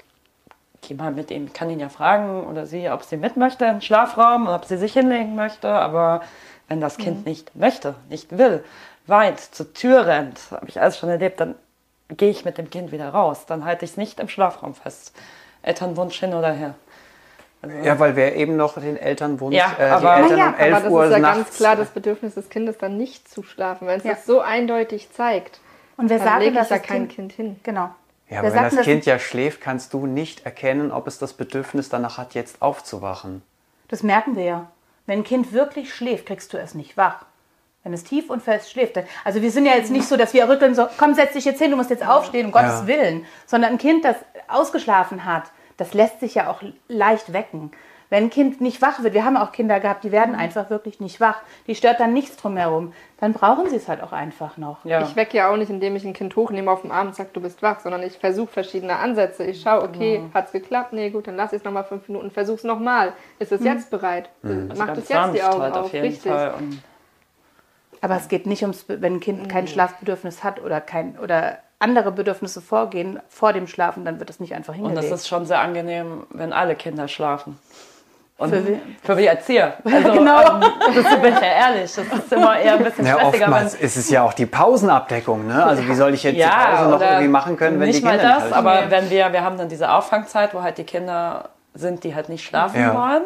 [0.82, 3.76] geh mal mit ihm, kann ihn ja fragen oder sie, ob sie mit möchte in
[3.76, 5.70] den Schlafraum und ob sie sich hinlegen möchte.
[5.70, 6.22] Aber
[6.68, 8.64] wenn das Kind nicht möchte, nicht will,
[9.08, 11.56] weint, zur Tür rennt, habe ich alles schon erlebt, dann
[12.10, 13.46] gehe ich mit dem Kind wieder raus.
[13.46, 15.14] Dann halte ich es nicht im Schlafraum fest.
[15.62, 16.76] Elternwunsch hin oder her.
[17.84, 20.74] Ja, weil wir eben noch den Elternwunsch, Ja, äh, die aber- Eltern Naja, um 11
[20.76, 21.38] Aber das Uhr ist ja nachts.
[21.38, 23.86] ganz klar das Bedürfnis des Kindes, dann nicht zu schlafen.
[23.88, 24.14] Wenn es Ja.
[24.14, 25.60] das so eindeutig zeigt,
[25.98, 27.60] Und wir sagen, dass da das kein kind, Kind hin.
[27.64, 27.90] Genau.
[28.30, 31.20] Ja, wir aber wenn sagten, das Kind ja schläft, kannst du nicht erkennen, ob es
[31.20, 33.42] das Bedürfnis danach hat, jetzt aufzuwachen.
[33.90, 34.72] Das merken wir ja.
[35.06, 37.26] Wenn ein Kind wirklich schläft, kriegst du es nicht wach.
[37.84, 38.98] Wenn es tief und fest schläft.
[39.24, 41.60] Also wir sind ja jetzt nicht so, dass wir rütteln so, komm, setz dich jetzt
[41.62, 42.88] hin, du musst jetzt aufstehen, um Gottes Ja.
[42.88, 43.26] Willen.
[43.46, 44.18] Sondern ein Kind, das
[44.50, 45.44] ausgeschlafen hat,
[45.78, 47.72] das lässt sich ja auch leicht wecken.
[48.12, 51.00] Wenn ein Kind nicht wach wird, wir haben auch Kinder gehabt, die werden einfach wirklich
[51.00, 51.38] nicht wach.
[51.68, 52.92] Die stört dann nichts drumherum.
[53.20, 54.84] Dann brauchen sie es halt auch einfach noch.
[54.84, 55.04] Ja.
[55.04, 57.30] Ich wecke ja auch nicht, indem ich ein Kind hochnehme auf dem Arm und sage,
[57.34, 59.44] du bist wach, sondern ich versuche verschiedene Ansätze.
[59.46, 60.30] Ich schaue, okay, Genau.
[60.34, 60.92] hat's geklappt?
[60.92, 63.14] Nee, gut, dann lass ich es nochmal fünf Minuten, versuch's nochmal.
[63.38, 64.30] Ist es jetzt bereit?
[64.42, 64.72] Mhm.
[64.72, 65.86] Also Macht ganz es jetzt die Augen halt auf?
[65.86, 66.32] auf jeden Richtig.
[68.02, 71.58] Und Aber es geht nicht ums, wenn ein Kind kein Schlafbedürfnis hat oder kein oder
[71.80, 75.12] andere Bedürfnisse vorgehen vor dem Schlafen, dann wird es nicht einfach Und hingelegt.
[75.12, 77.58] das ist schon sehr angenehm, wenn alle Kinder schlafen.
[78.38, 79.74] Und Für wie- für die Erzieher.
[79.84, 80.42] Also, genau.
[80.42, 80.62] ähm,
[80.96, 81.94] das bin ich ja ehrlich.
[81.94, 83.46] Das ist immer eher ein bisschen Ja, stressiger.
[83.46, 85.46] oftmals wenn- ist es ja auch die Pausenabdeckung.
[85.48, 85.62] Ne?
[85.62, 88.06] Also wie soll ich jetzt die ja, Pause noch irgendwie machen können, wenn nicht die
[88.06, 88.92] mal Kinder das, nicht aber halten?
[88.92, 92.46] wenn wir, wir haben dann diese Auffangzeit, wo halt die Kinder sind, die halt nicht
[92.46, 92.94] schlafen Ja.
[92.96, 93.24] wollen.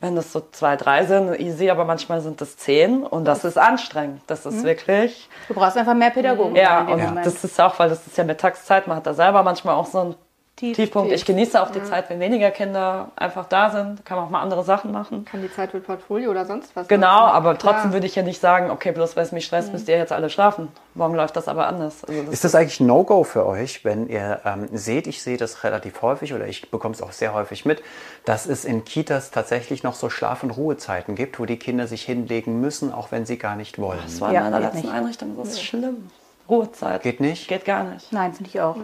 [0.00, 3.58] Wenn das so zwei, drei sind, easy, aber manchmal sind das zehn und das ist
[3.58, 4.22] anstrengend.
[4.26, 6.56] Das ist wirklich, du brauchst einfach mehr Pädagogen.
[6.56, 7.26] ja, und Moment.
[7.26, 10.00] das ist auch, weil das ist ja Mittagszeit, man hat da selber manchmal auch so
[10.00, 10.14] einen
[10.60, 11.08] Tief, Tiefpunkt.
[11.08, 11.16] tief.
[11.20, 14.42] Ich genieße auch die Zeit, wenn weniger Kinder einfach da sind, kann man auch mal
[14.42, 15.24] andere Sachen machen.
[15.24, 17.34] Kann die Zeit für Portfolio oder sonst was Genau, nutzen.
[17.34, 17.92] aber trotzdem Klar.
[17.94, 20.28] würde ich ja nicht sagen, okay, bloß weil es mich stresst, müsst ihr jetzt alle
[20.30, 20.68] schlafen.
[20.94, 22.04] Morgen läuft das aber anders.
[22.04, 25.38] Also das Ist das eigentlich ein No-Go für euch, wenn ihr ähm, seht, ich sehe
[25.38, 27.82] das relativ häufig oder ich bekomme es auch sehr häufig mit,
[28.26, 32.02] dass es in Kitas tatsächlich noch so Schlaf- und Ruhezeiten gibt, wo die Kinder sich
[32.02, 34.00] hinlegen müssen, auch wenn sie gar nicht wollen.
[34.04, 34.96] Das war Ja, in meiner geht letzten nicht.
[34.96, 36.10] Einrichtung, das ist schlimm.
[36.48, 37.02] Ruhezeit.
[37.02, 37.48] Geht nicht?
[37.48, 38.12] Geht gar nicht.
[38.12, 38.76] Nein, finde ich auch.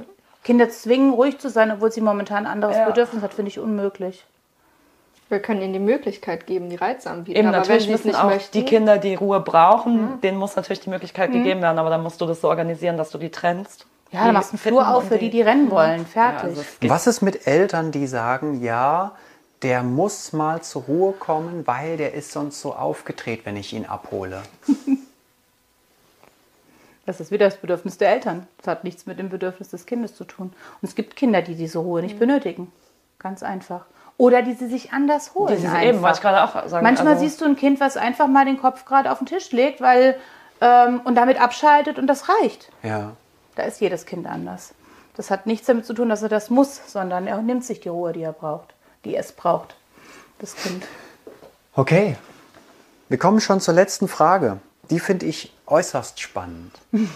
[0.46, 2.86] Kinder zwingen, ruhig zu sein, obwohl sie momentan ein anderes Ja.
[2.86, 4.24] Bedürfnis hat, finde ich unmöglich.
[5.28, 7.36] Wir können ihnen die Möglichkeit geben, die Reize anbieten.
[7.36, 10.78] Eben, aber natürlich müssen nicht auch möchten, die Kinder, die Ruhe brauchen, denen muss natürlich
[10.80, 13.86] die Möglichkeit gegeben werden, aber dann musst du das so organisieren, dass du die trennst.
[14.12, 16.02] Ja, dann machst du einen Flur auf für die, die rennen wollen.
[16.14, 16.44] Ja, Fertig.
[16.44, 19.16] also es geht- Was ist mit Eltern, die sagen, ja,
[19.62, 23.84] der muss mal zur Ruhe kommen, weil der ist sonst so aufgedreht, wenn ich ihn
[23.84, 24.42] abhole?
[27.06, 28.46] Das ist wieder das Bedürfnis der Eltern.
[28.58, 30.52] Das hat nichts mit dem Bedürfnis des Kindes zu tun.
[30.82, 32.72] Und es gibt Kinder, die diese Ruhe nicht benötigen.
[33.18, 33.86] Ganz einfach.
[34.18, 35.54] Oder die sie sich anders holen.
[35.54, 35.82] Die sie einfach.
[35.82, 36.82] eben, wollte ich gerade auch sagen.
[36.82, 39.52] Manchmal also, siehst du ein Kind, was einfach mal den Kopf gerade auf den Tisch
[39.52, 40.16] legt, weil
[40.60, 42.70] ähm, und damit abschaltet und das reicht.
[42.82, 43.12] Ja.
[43.54, 44.74] Da ist jedes Kind anders.
[45.16, 47.88] Das hat nichts damit zu tun, dass er das muss, sondern er nimmt sich die
[47.88, 49.76] Ruhe, die er braucht, die es braucht.
[50.38, 50.84] Das Kind.
[51.74, 52.16] Okay.
[53.08, 54.58] Wir kommen schon zur letzten Frage.
[54.90, 56.72] Die finde ich äußerst spannend.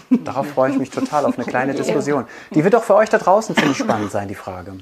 [0.09, 2.25] Darauf freue ich mich total auf eine kleine Diskussion.
[2.53, 4.73] Die wird auch für euch da draußen ziemlich spannend sein, die Frage.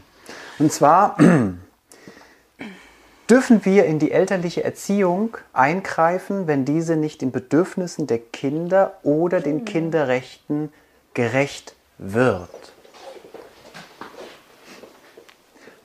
[0.58, 1.16] Und zwar,
[3.30, 9.40] dürfen wir in die elterliche Erziehung eingreifen, wenn diese nicht den Bedürfnissen der Kinder oder
[9.40, 10.74] den Kinderrechten
[11.14, 12.50] gerecht wird?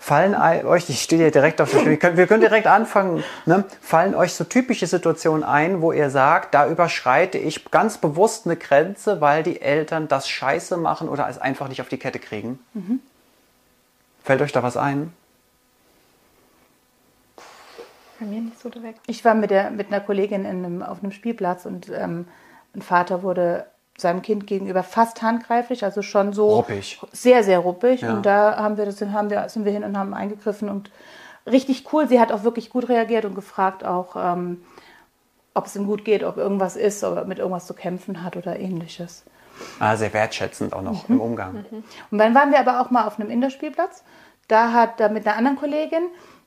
[0.04, 0.34] Fallen
[0.66, 3.64] euch, ich stehe hier direkt auf der Stimme, wir können, wir können direkt anfangen, ne?
[3.80, 8.56] fallen euch so typische Situationen ein, wo ihr sagt, da überschreite ich ganz bewusst eine
[8.56, 12.58] Grenze, weil die Eltern das scheiße machen oder es einfach nicht auf die Kette kriegen?
[14.22, 15.14] Fällt euch da was ein?
[18.20, 19.00] bei mir nicht so direkt.
[19.06, 22.26] Ich war mit, der, mit einer Kollegin in einem, auf einem Spielplatz und ähm,
[22.74, 23.66] ein Vater wurde
[23.96, 27.00] seinem Kind gegenüber fast handgreiflich, also schon so Ruppig.
[27.12, 28.00] sehr, sehr ruppig.
[28.00, 28.14] Ja.
[28.14, 30.90] Und da haben wir das, haben wir, sind wir hin und haben eingegriffen und
[31.46, 32.08] richtig cool.
[32.08, 34.64] Sie hat auch wirklich gut reagiert und gefragt auch, ähm,
[35.54, 38.36] ob es ihm gut geht, ob irgendwas ist, ob er mit irgendwas zu kämpfen hat
[38.36, 39.24] oder ähnliches.
[39.78, 41.64] Ah, sehr wertschätzend auch noch im Umgang.
[42.10, 44.02] Und dann waren wir aber auch mal auf einem Indoor-Spielplatz.
[44.48, 46.02] Da hat da mit einer anderen Kollegin,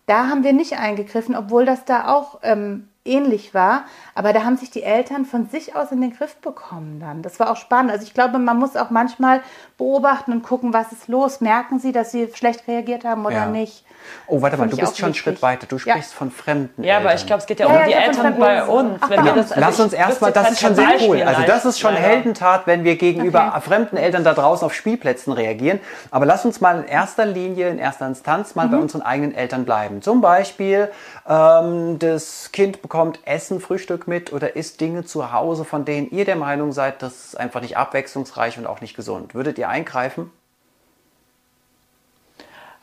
[0.08, 3.84] da haben wir nicht eingegriffen, obwohl das da auch ähm, ähnlich war.
[4.16, 7.22] Aber da haben sich die Eltern von sich aus in den Griff bekommen dann.
[7.22, 7.92] Das war auch spannend.
[7.92, 9.42] Also ich glaube, man muss auch manchmal
[9.78, 11.40] beobachten und gucken, was ist los.
[11.42, 13.46] Merken sie, dass sie schlecht reagiert haben oder Ja.
[13.48, 13.84] nicht?
[14.28, 15.14] Oh, warte mal, du bist schon einen.
[15.16, 15.68] Schritt weiter.
[15.68, 15.94] Du Ja.
[15.94, 17.18] sprichst von fremden Ja, aber Eltern.
[17.18, 18.98] ich glaube, es geht ja, Ja, um ja, die ja, Eltern bei uns.
[19.02, 19.50] Ach, wenn wir uns.
[19.50, 21.22] das, Lass also uns ich erstmal, das ist schon sehr cool.
[21.24, 21.94] Also das ist schon.
[21.96, 25.80] Heldentat, wenn wir gegenüber fremden Eltern da draußen auf Spielplätzen reagieren.
[26.12, 29.66] Aber lass uns mal in erster Linie, in erster Instanz mal bei unseren eigenen Eltern
[29.66, 30.02] bleiben.
[30.02, 30.90] Zum Beispiel,
[31.28, 36.26] ähm, das Kind bekommt Essen, Frühstück mit oder isst Dinge zu Hause, von denen ihr
[36.26, 39.34] der Meinung seid, das ist einfach nicht abwechslungsreich und auch nicht gesund.
[39.34, 40.32] Würdet ihr eingreifen?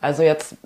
[0.00, 0.56] Also jetzt,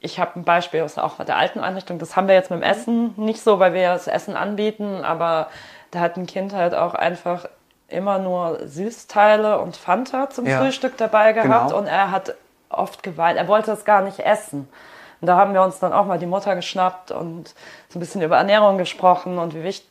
[0.00, 1.98] ich habe ein Beispiel aus auch der alten Einrichtung.
[1.98, 5.48] Das haben wir jetzt mit dem Essen nicht so, weil wir das Essen anbieten, aber
[5.90, 7.46] da hat ein Kind halt auch einfach
[7.88, 11.78] immer nur Süßteile und Fanta zum Ja, Frühstück dabei gehabt genau.
[11.78, 12.34] und er hat
[12.68, 13.38] oft geweint.
[13.38, 14.68] Er wollte das gar nicht essen.
[15.20, 17.48] Und da haben wir uns dann auch mal die Mutter geschnappt und
[17.88, 19.86] so ein bisschen über Ernährung gesprochen und wie wichtig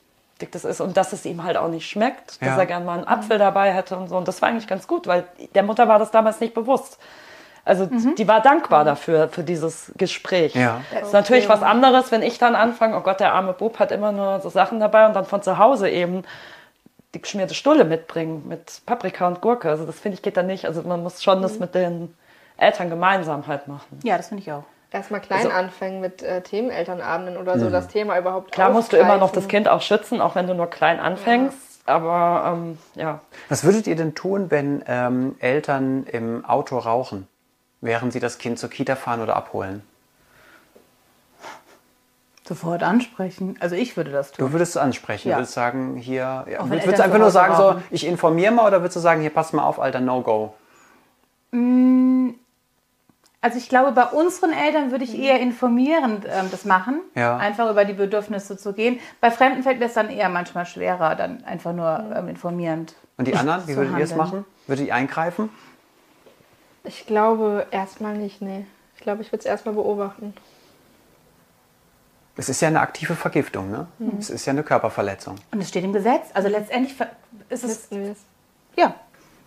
[0.51, 2.57] das ist und dass es ihm halt auch nicht schmeckt, dass Ja.
[2.57, 4.17] er gerne mal einen Apfel dabei hätte und so.
[4.17, 6.97] Und das war eigentlich ganz gut, weil der Mutter war das damals nicht bewusst.
[7.65, 10.55] Also die war dankbar dafür, für dieses Gespräch.
[10.55, 10.81] Ja.
[10.91, 13.91] Das ist natürlich was anderes, wenn ich dann anfange, oh Gott, der arme Bub hat
[13.91, 16.23] immer nur so Sachen dabei und dann von zu Hause eben
[17.13, 19.69] die geschmierte Stulle mitbringen mit Paprika und Gurke.
[19.69, 20.65] Also das finde ich geht dann nicht.
[20.65, 22.15] Also man muss schon das mit den
[22.57, 23.99] Eltern gemeinsam halt machen.
[24.03, 24.63] Ja, das finde ich auch.
[24.91, 28.97] Erstmal klein Also- anfangen mit äh, Themenelternabenden oder so, das Thema überhaupt Klar musst du
[28.97, 29.47] immer noch das.
[29.47, 31.57] Kind auch schützen, auch wenn du nur klein anfängst.
[31.85, 33.19] Aber ähm, ja,
[33.49, 37.27] Was würdet ihr denn tun, wenn ähm, Eltern im Auto rauchen,
[37.81, 39.83] während sie das Kind zur Kita fahren oder abholen?
[42.47, 43.57] Sofort ansprechen.
[43.59, 44.43] Also ich würde das tun.
[44.47, 45.37] Du würdest es ansprechen, Ja.
[45.37, 47.83] würdest sagen, hier, ja, würdest, du einfach nur sagen, so, rauchen.
[47.91, 50.55] ich informiere mal oder würdest du sagen, hier, pass mal auf, Alter, No-Go?
[53.41, 57.37] Also ich glaube, bei unseren Eltern würde ich eher informierend ähm, das machen, Ja.
[57.37, 58.99] einfach über die Bedürfnisse zu gehen.
[59.21, 62.95] Bei Fremden fällt mir es dann eher manchmal schwerer, dann einfach nur ähm, informierend.
[63.17, 64.45] Und die anderen, wie würdet ihr es machen?
[64.67, 65.49] Würdet ihr eingreifen?
[66.83, 68.65] Ich glaube erstmal nicht, nee.
[68.95, 70.33] Ich glaube, ich würde es erstmal beobachten.
[72.35, 73.87] Es ist ja eine aktive Vergiftung, ne?
[73.99, 74.13] Mhm.
[74.19, 75.35] Es ist ja eine Körperverletzung.
[75.51, 76.27] Und es steht im Gesetz.
[76.33, 76.95] Also letztendlich
[77.49, 77.87] ist es.
[78.77, 78.95] ja,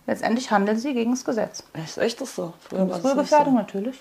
[0.07, 1.63] letztendlich handeln sie gegen das Gesetz.
[1.83, 2.53] ist echt das so.
[2.59, 3.99] Früher war das Frühe nicht Gefährdung natürlich.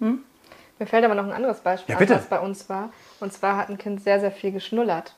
[0.00, 2.90] Mir fällt aber noch ein anderes Beispiel Ja, an, was bei uns war.
[3.20, 5.14] Und zwar hat ein Kind sehr, sehr viel geschnullert.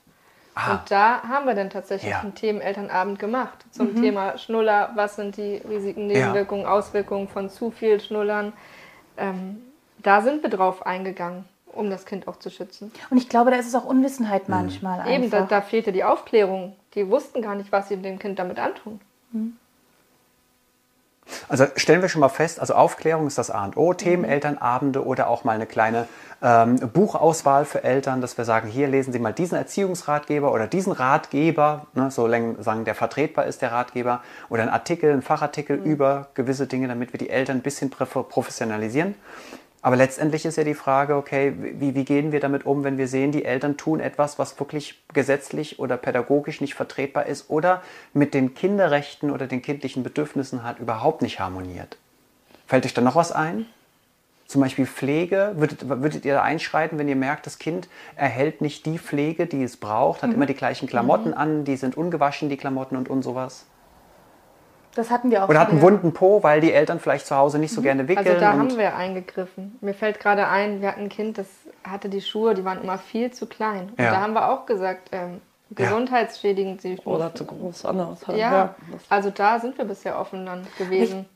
[0.55, 0.73] Ah.
[0.73, 2.21] Und da haben wir dann tatsächlich Ja.
[2.21, 4.91] einen Themenelternabend gemacht zum Thema Schnuller.
[4.95, 8.53] Was sind die Risiken, Nebenwirkungen, Auswirkungen von zu viel Schnullern?
[9.17, 9.61] Ähm,
[9.99, 12.91] da sind wir drauf eingegangen, um das Kind auch zu schützen.
[13.11, 16.75] Und ich glaube, da ist es auch Unwissenheit manchmal Eben, da, da fehlte die Aufklärung.
[16.95, 19.01] Die wussten gar nicht, was sie dem Kind damit antun.
[21.49, 25.05] Also stellen wir schon mal fest, also Aufklärung ist das A und O, Themen, Elternabende
[25.05, 26.09] oder auch mal eine kleine
[26.43, 30.93] ähm, Buchauswahl für Eltern, dass wir sagen, hier lesen Sie mal diesen Erziehungsratgeber oder diesen
[30.93, 35.77] Ratgeber, ne, so lange sagen, der vertretbar ist, der Ratgeber, oder ein Artikel, ein Fachartikel
[35.77, 39.15] über gewisse Dinge, damit wir die Eltern ein bisschen professionalisieren.
[39.83, 43.09] Aber letztendlich ist ja die Frage, okay, wie, wie gehen wir damit um, wenn wir
[43.09, 48.35] sehen, die Eltern tun etwas, was wirklich gesetzlich oder pädagogisch nicht vertretbar ist oder mit
[48.35, 51.97] den Kinderrechten oder den kindlichen Bedürfnissen halt überhaupt nicht harmoniert.
[52.67, 53.67] Fällt euch da noch was ein?
[54.47, 58.85] Zum Beispiel Pflege, würdet, würdet ihr da einschreiten, wenn ihr merkt, das Kind erhält nicht
[58.85, 60.37] die Pflege, die es braucht, hat mhm.
[60.37, 61.37] immer die gleichen Klamotten mhm.
[61.37, 63.67] an, die sind ungewaschen, die Klamotten und, und sowas?
[64.95, 65.49] Das hatten wir auch.
[65.49, 67.85] Oder hat einen wunden Po, weil die Eltern vielleicht zu Hause nicht so mhm.
[67.85, 68.27] gerne wickeln.
[68.27, 69.79] Also da haben wir eingegriffen.
[69.81, 71.47] Mir fällt gerade ein, wir hatten ein Kind, das
[71.85, 73.91] hatte die Schuhe, die waren immer viel zu klein.
[73.97, 74.11] Und ja.
[74.11, 76.83] da haben wir auch gesagt, ähm, gesundheitsschädigend.
[76.83, 78.21] Sie Oder zu groß, anders.
[78.29, 78.75] Ja, ja,
[79.09, 81.27] also da sind wir bisher offen dann gewesen.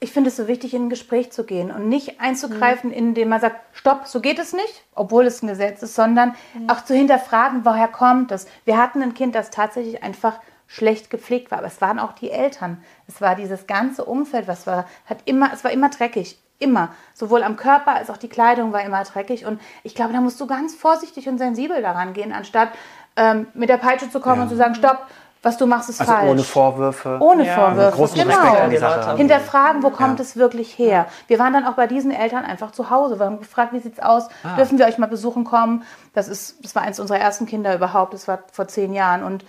[0.00, 2.96] Ich, ich finde es so wichtig, in ein Gespräch zu gehen und nicht einzugreifen, mhm.
[2.96, 6.68] indem man sagt, stopp, so geht es nicht, obwohl es ein Gesetz ist, sondern mhm.
[6.68, 8.46] auch zu hinterfragen, woher kommt es.
[8.64, 10.40] Wir hatten ein Kind, das tatsächlich einfach
[10.72, 12.82] schlecht gepflegt war, aber es waren auch die Eltern.
[13.06, 16.38] Es war dieses ganze Umfeld, was war, hat immer, es war immer dreckig.
[16.58, 16.88] Immer.
[17.12, 19.44] Sowohl am Körper als auch die Kleidung war immer dreckig.
[19.44, 22.68] Und ich glaube, da musst du ganz vorsichtig und sensibel daran gehen, anstatt
[23.16, 24.42] ähm, mit der Peitsche zu kommen ja.
[24.44, 25.06] und zu sagen, stopp,
[25.42, 26.30] was du machst, ist also falsch.
[26.30, 27.18] Ohne Vorwürfe.
[27.20, 27.54] Ohne ja.
[27.54, 27.96] Vorwürfe.
[27.96, 28.34] Großen genau.
[28.34, 29.16] Respekt an die Sache.
[29.16, 30.24] Hinterfragen, wo kommt ja.
[30.24, 31.06] es wirklich her?
[31.26, 33.18] Wir waren dann auch bei diesen Eltern einfach zu Hause.
[33.18, 34.28] Wir haben gefragt, wie sieht es aus?
[34.44, 34.54] Ah.
[34.56, 35.82] Dürfen wir euch mal besuchen kommen?
[36.14, 38.14] Das ist, das war eins unserer ersten Kinder überhaupt.
[38.14, 39.24] Das war vor zehn Jahren.
[39.24, 39.44] Und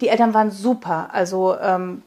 [0.00, 1.08] die Eltern waren super.
[1.12, 2.02] Also ähm,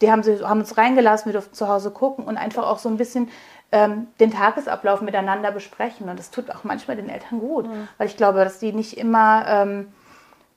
[0.00, 2.88] die haben, sie, haben uns reingelassen, wir durften zu Hause gucken und einfach auch so
[2.88, 3.28] ein bisschen
[3.72, 6.08] ähm, den Tagesablauf miteinander besprechen.
[6.08, 7.88] Und das tut auch manchmal den Eltern gut, mhm.
[7.98, 9.44] weil ich glaube, dass die nicht immer...
[9.48, 9.92] Ähm,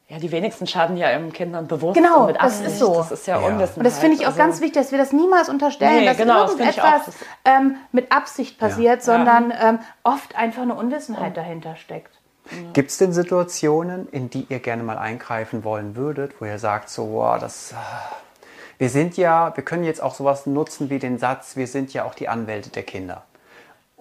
[0.09, 2.65] ja, die wenigsten schaden ja ihren Kindern bewusst genau, mit Absicht.
[2.65, 2.95] Das ist so.
[2.95, 3.45] Das ist ja, ja.
[3.45, 3.77] Unwissenheit.
[3.77, 6.17] Und das finde ich auch also, ganz wichtig, dass wir das niemals unterstellen, nee, dass
[6.17, 7.15] genau, irgendetwas das
[7.45, 9.01] ähm, mit Absicht passiert, ja.
[9.01, 12.18] sondern ähm, oft einfach eine Unwissenheit dahinter steckt.
[12.73, 16.89] Gibt es denn Situationen, in die ihr gerne mal eingreifen wollen würdet, wo ihr sagt,
[16.89, 17.73] so, wow, das.
[18.77, 22.05] Wir sind ja, wir können jetzt auch sowas nutzen wie den Satz, wir sind ja
[22.05, 23.23] auch die Anwälte der Kinder.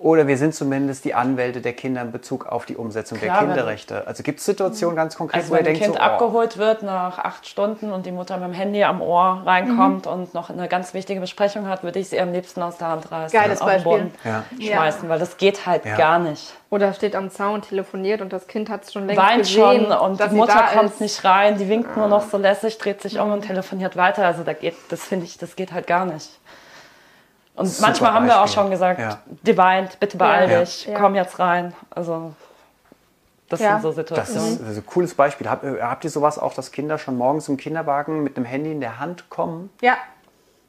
[0.00, 3.48] Oder wir sind zumindest die Anwälte der Kinder in Bezug auf die Umsetzung Klar, der
[3.48, 4.06] Kinderrechte.
[4.06, 6.02] Also gibt es Situationen ganz konkret, also wo ihr denkt, Kind so, oh.
[6.02, 10.12] abgeholt wird nach acht Stunden und die Mutter mit dem Handy am Ohr reinkommt mhm.
[10.12, 13.10] und noch eine ganz wichtige Besprechung hat, würde ich sie am liebsten aus der Hand
[13.10, 14.44] reißen Geiles und auf den Boden ja.
[14.60, 15.08] schmeißen, ja.
[15.08, 15.96] weil das geht halt ja.
[15.96, 16.54] gar nicht.
[16.70, 19.92] Oder steht am Zaun, telefoniert und das Kind hat es schon längst Weint gesehen, schon
[19.92, 21.00] und die Mutter kommt ist.
[21.00, 24.24] nicht rein, die winkt nur noch so lässig, dreht sich um und telefoniert weiter.
[24.24, 26.38] Also da geht, das finde ich, das geht halt gar nicht.
[27.58, 29.18] Und Super manchmal haben wir auch schon gesagt, ja.
[29.42, 30.60] die weint, bitte beeil ja.
[30.60, 31.74] dich, komm jetzt rein.
[31.90, 32.32] Also
[33.48, 33.72] das ja.
[33.72, 34.42] sind so Situationen.
[34.42, 35.48] Das ist, das ist ein cooles Beispiel.
[35.48, 38.70] Habt, äh, habt ihr sowas auch, dass Kinder schon morgens im Kinderwagen mit einem Handy
[38.70, 39.70] in der Hand kommen?
[39.80, 39.96] Ja.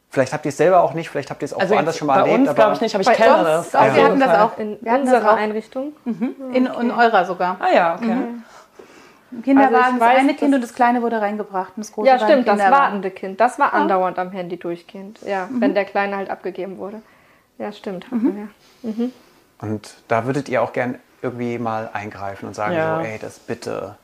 [0.09, 2.07] Vielleicht habt ihr es selber auch nicht, vielleicht habt ihr es auch also woanders schon
[2.07, 2.47] mal bei erlebt.
[2.47, 3.75] Uns glaube ich nicht, aber ich kenne das.
[3.75, 5.93] Auch, Wir hatten das auch in unserer Einrichtung.
[6.05, 6.35] Mhm.
[6.53, 7.57] In, in eurer sogar.
[7.59, 8.15] Ah ja, okay.
[8.15, 8.43] Mhm.
[9.31, 11.73] Im Kinderwagen, also das eine Kind und das kleine wurde reingebracht.
[11.75, 13.39] das große ja, stimmt, das wartende Kind.
[13.39, 15.19] Das war andauernd am Handy durchgehend.
[15.25, 15.61] Ja, mhm.
[15.61, 17.01] wenn der Kleine halt abgegeben wurde.
[17.57, 18.11] Ja, stimmt.
[18.11, 18.49] Mhm.
[18.83, 18.89] Ja.
[18.89, 19.13] Mhm.
[19.61, 22.97] Und da würdet ihr auch gern irgendwie mal eingreifen und sagen ja.
[22.97, 23.95] so, ey, das bitte.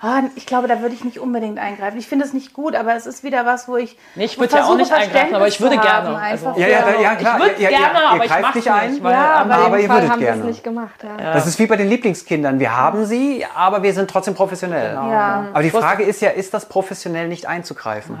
[0.00, 1.98] Ah, ich glaube, da würde ich nicht unbedingt eingreifen.
[1.98, 3.98] Ich finde es nicht gut, aber es ist wieder was, wo ich.
[4.14, 6.16] Nee, ich würde ja auch nicht eingreifen, aber ich würde gerne.
[6.16, 7.38] Also, ja, ja, ja, klar.
[7.38, 9.02] Ich würde ja, gerne, ja, aber ich mache nicht ein.
[9.02, 10.42] Weil, ja, aber, aber ihr würdet haben gerne.
[10.42, 11.32] Das nicht gemacht, ja.
[11.32, 12.60] Das ist wie bei den Lieblingskindern.
[12.60, 14.90] Wir haben sie, aber wir sind trotzdem professionell.
[14.90, 15.10] Genau.
[15.10, 15.46] Ja.
[15.52, 18.18] Aber die Frage ist ja, ist das professionell nicht einzugreifen?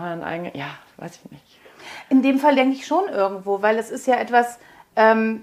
[0.54, 1.42] Ja, weiß ich nicht.
[2.08, 4.58] In dem Fall denke ich schon irgendwo, weil es ist ja etwas,
[4.94, 5.42] ähm,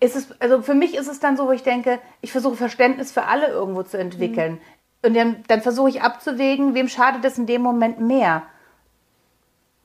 [0.00, 3.12] ist es, also für mich ist es dann so, wo ich denke, ich versuche Verständnis
[3.12, 4.52] für alle irgendwo zu entwickeln.
[4.52, 4.60] Mhm.
[5.02, 8.42] Und dann, dann versuche ich abzuwägen, wem schadet es in dem Moment mehr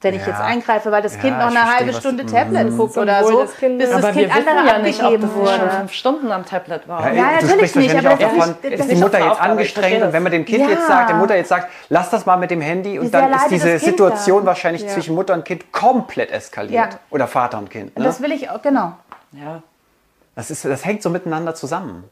[0.04, 0.28] wenn ich ja.
[0.28, 2.78] jetzt eingreife, weil das Kind noch eine verstehe, halbe Stunde Tablet mhm.
[2.78, 5.70] guckt oder so, das kind bis das Kind andere ja nicht, abgegeben ob wurde.
[5.80, 7.08] fünf Stunden am Tablet war.
[7.08, 7.96] Ja, ja natürlich nicht.
[7.96, 10.88] Aber auch davon, ist, ist die Mutter jetzt angestrengt und wenn man dem Kind jetzt
[10.88, 13.80] sagt, der Mutter jetzt sagt, lass das mal mit dem Handy und dann ist diese
[13.80, 16.98] Situation wahrscheinlich zwischen Mutter und Kind komplett eskaliert.
[17.10, 17.98] Oder Vater und Kind.
[17.98, 18.04] Ne?
[18.04, 18.94] Das will ich auch, genau.
[19.32, 19.62] Ja.
[20.36, 22.04] Das, ist, das hängt so miteinander zusammen.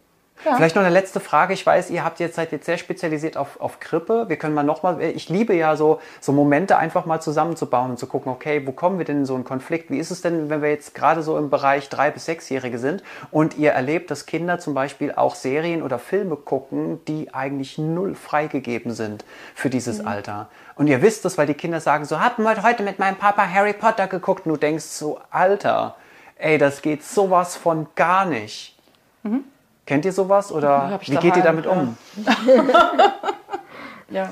[0.44, 0.56] Ja.
[0.56, 1.54] Vielleicht noch eine letzte Frage.
[1.54, 4.26] Ich weiß, ihr habt jetzt seid jetzt sehr spezialisiert auf, auf Krippe.
[4.28, 8.08] Wir können mal nochmal, ich liebe ja so, so Momente einfach mal zusammenzubauen und zu
[8.08, 9.92] gucken, okay, wo kommen wir denn in so einen Konflikt?
[9.92, 13.04] Wie ist es denn, wenn wir jetzt gerade so im Bereich drei bis sechsjährige sind
[13.30, 18.16] und ihr erlebt, dass Kinder zum Beispiel auch Serien oder Filme gucken, die eigentlich null
[18.16, 19.24] freigegeben sind
[19.54, 20.08] für dieses mhm.
[20.08, 20.50] Alter.
[20.76, 23.48] Und ihr wisst es, weil die Kinder sagen so, haben wir heute mit meinem Papa
[23.48, 25.96] Harry Potter geguckt und du denkst so, Alter,
[26.38, 28.76] ey, das geht sowas von gar nicht.
[29.22, 29.44] Mhm.
[29.92, 31.98] Kennt ihr sowas oder wie geht ihr damit um?
[34.10, 34.30] ja.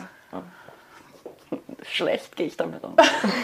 [1.84, 2.96] Schlecht gehe ich damit um.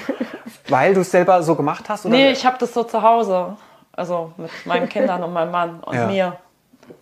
[0.70, 2.06] Weil du es selber so gemacht hast?
[2.06, 2.16] Oder?
[2.16, 3.58] Nee, ich habe das so zu Hause.
[3.92, 6.08] Also mit meinen Kindern und meinem Mann und Ja.
[6.08, 6.38] mir.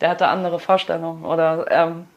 [0.01, 1.23] Der hatte andere Vorstellungen.
[1.25, 2.07] Oder ähm,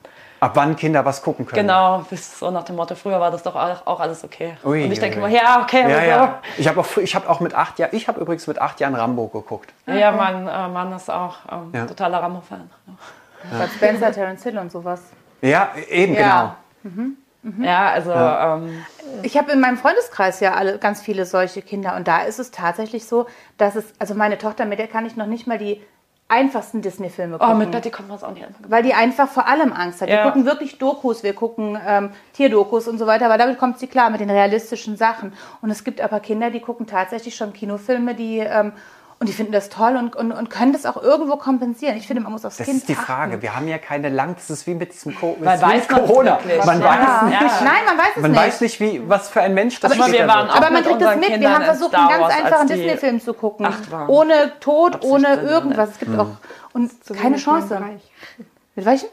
[0.46, 1.66] Ab wann Kinder was gucken können.
[1.66, 4.56] genau, bis so nach dem Motto, früher war das doch auch, alles okay.
[4.64, 6.38] Ui, und ich denke immer, ja, okay, Ja, ja.
[6.56, 8.94] Ich habe auch, ich hab auch mit acht Jahren, ich habe übrigens mit acht Jahren
[8.94, 9.72] Rambo geguckt.
[9.86, 11.86] Ja, mein äh, Mann ist auch ähm, Ja.
[11.86, 12.70] totaler Rambo-Fan.
[13.50, 15.02] Bud Spencer, Terence Hill und sowas.
[15.42, 16.56] Ja, eben, Ja.
[17.60, 18.84] Ja, also ähm,
[19.22, 22.52] Ich habe in meinem Freundeskreis ja alle ganz viele solche Kinder und da ist es
[22.52, 23.26] tatsächlich so,
[23.58, 25.80] dass es, also meine Tochter, mit der kann ich noch nicht mal die
[26.28, 27.58] einfachsten Disney-Filme oh, gucken.
[27.58, 28.54] mit Betty kommt man es auch nicht an.
[28.68, 30.08] weil die einfach vor allem Angst hat.
[30.08, 30.24] Wir Ja.
[30.24, 34.10] gucken wirklich Dokus, wir gucken ähm, Tierdokus und so weiter, aber damit kommt sie klar
[34.10, 35.32] mit den realistischen Sachen.
[35.62, 38.72] Und es gibt aber Kinder, die gucken tatsächlich schon Kinofilme, die ähm,
[39.18, 41.96] und die finden das toll und, und, und können das auch irgendwo kompensieren.
[41.96, 43.32] Ich finde, man muss aufs Das Kind ist die Frage.
[43.32, 43.42] achten.
[43.42, 46.38] Wir haben ja keine lang, das ist wie mit diesem Co ist wie weiß Corona.
[46.66, 46.86] Man Ja.
[46.88, 47.40] weiß nicht.
[47.62, 48.40] Nein, man weiß es Man nicht.
[48.40, 50.50] weiß nicht, wie, was für ein Mensch das Aber wir waren wird.
[50.50, 51.22] auch Aber man mit kriegt das mit.
[51.24, 53.66] Wir Kindern haben in versucht, einen ganz einfachen Disney-Film zu gucken.
[53.66, 54.08] acht waren.
[54.08, 55.90] Ohne Tod, Absicht ohne irgendwas.
[55.90, 56.28] Es gibt auch.
[56.74, 57.80] Und keine Chance.
[58.74, 59.08] Mit welchen?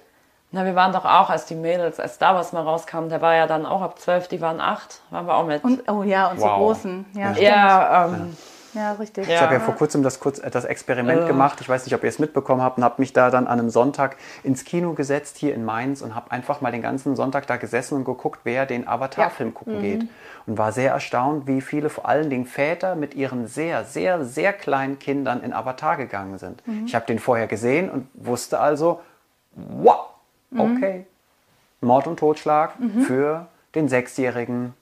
[0.52, 3.34] Na, wir waren doch auch, als die Mädels, als Star Wars mal rauskam, der war
[3.34, 5.64] ja dann auch ab zwölf, die waren acht, waren wir auch mit.
[5.64, 6.58] Und, oh ja, unsere Wow.
[6.58, 7.06] Großen.
[7.14, 7.32] Ja, Ja.
[7.34, 7.48] stimmt.
[7.48, 8.38] ja, ähm,
[8.74, 9.28] ja richtig.
[9.28, 11.60] Ich habe ja vor kurzem das, kurz, äh, das Experiment gemacht.
[11.62, 13.70] Ich weiß nicht, ob ihr es mitbekommen habt und habe mich da dann an einem
[13.70, 17.58] Sonntag ins Kino gesetzt hier in Mainz und habe einfach mal den ganzen Sonntag da
[17.58, 20.08] gesessen und geguckt, wer den Avatar-Film gucken geht.
[20.46, 24.52] Und war sehr erstaunt, wie viele, vor allen Dingen Väter, mit ihren sehr, sehr, sehr
[24.52, 26.62] kleinen Kindern in Avatar gegangen sind.
[26.86, 29.02] Ich habe den vorher gesehen und wusste also,
[29.56, 30.08] wow,
[30.58, 31.06] okay,
[31.80, 32.74] Mord und Totschlag
[33.06, 34.74] für den Sechsjährigen.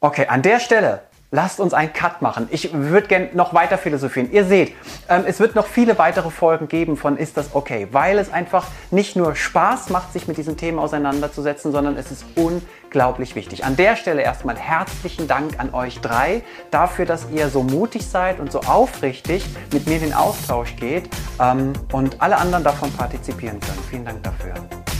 [0.00, 2.48] Okay, an der Stelle lasst uns einen Cut machen.
[2.50, 4.32] Ich würde gerne noch weiter philosophieren.
[4.32, 4.74] Ihr seht,
[5.08, 7.88] ähm, es wird noch viele weitere Folgen geben von Ist das okay?
[7.92, 12.24] Weil es einfach nicht nur Spaß macht, sich mit diesen Themen auseinanderzusetzen, sondern es ist
[12.34, 13.64] unglaublich wichtig.
[13.64, 18.40] An der Stelle erstmal herzlichen Dank an euch drei dafür, dass ihr so mutig seid
[18.40, 21.08] und so aufrichtig mit mir in den Austausch geht
[21.40, 23.78] ähm, und alle anderen davon partizipieren können.
[23.88, 24.54] Vielen Dank dafür.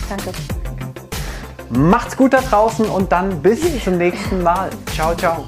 [0.09, 0.31] Danke.
[1.71, 4.71] Macht's gut da draußen und dann bis zum nächsten Mal.
[4.93, 5.47] Ciao, ciao.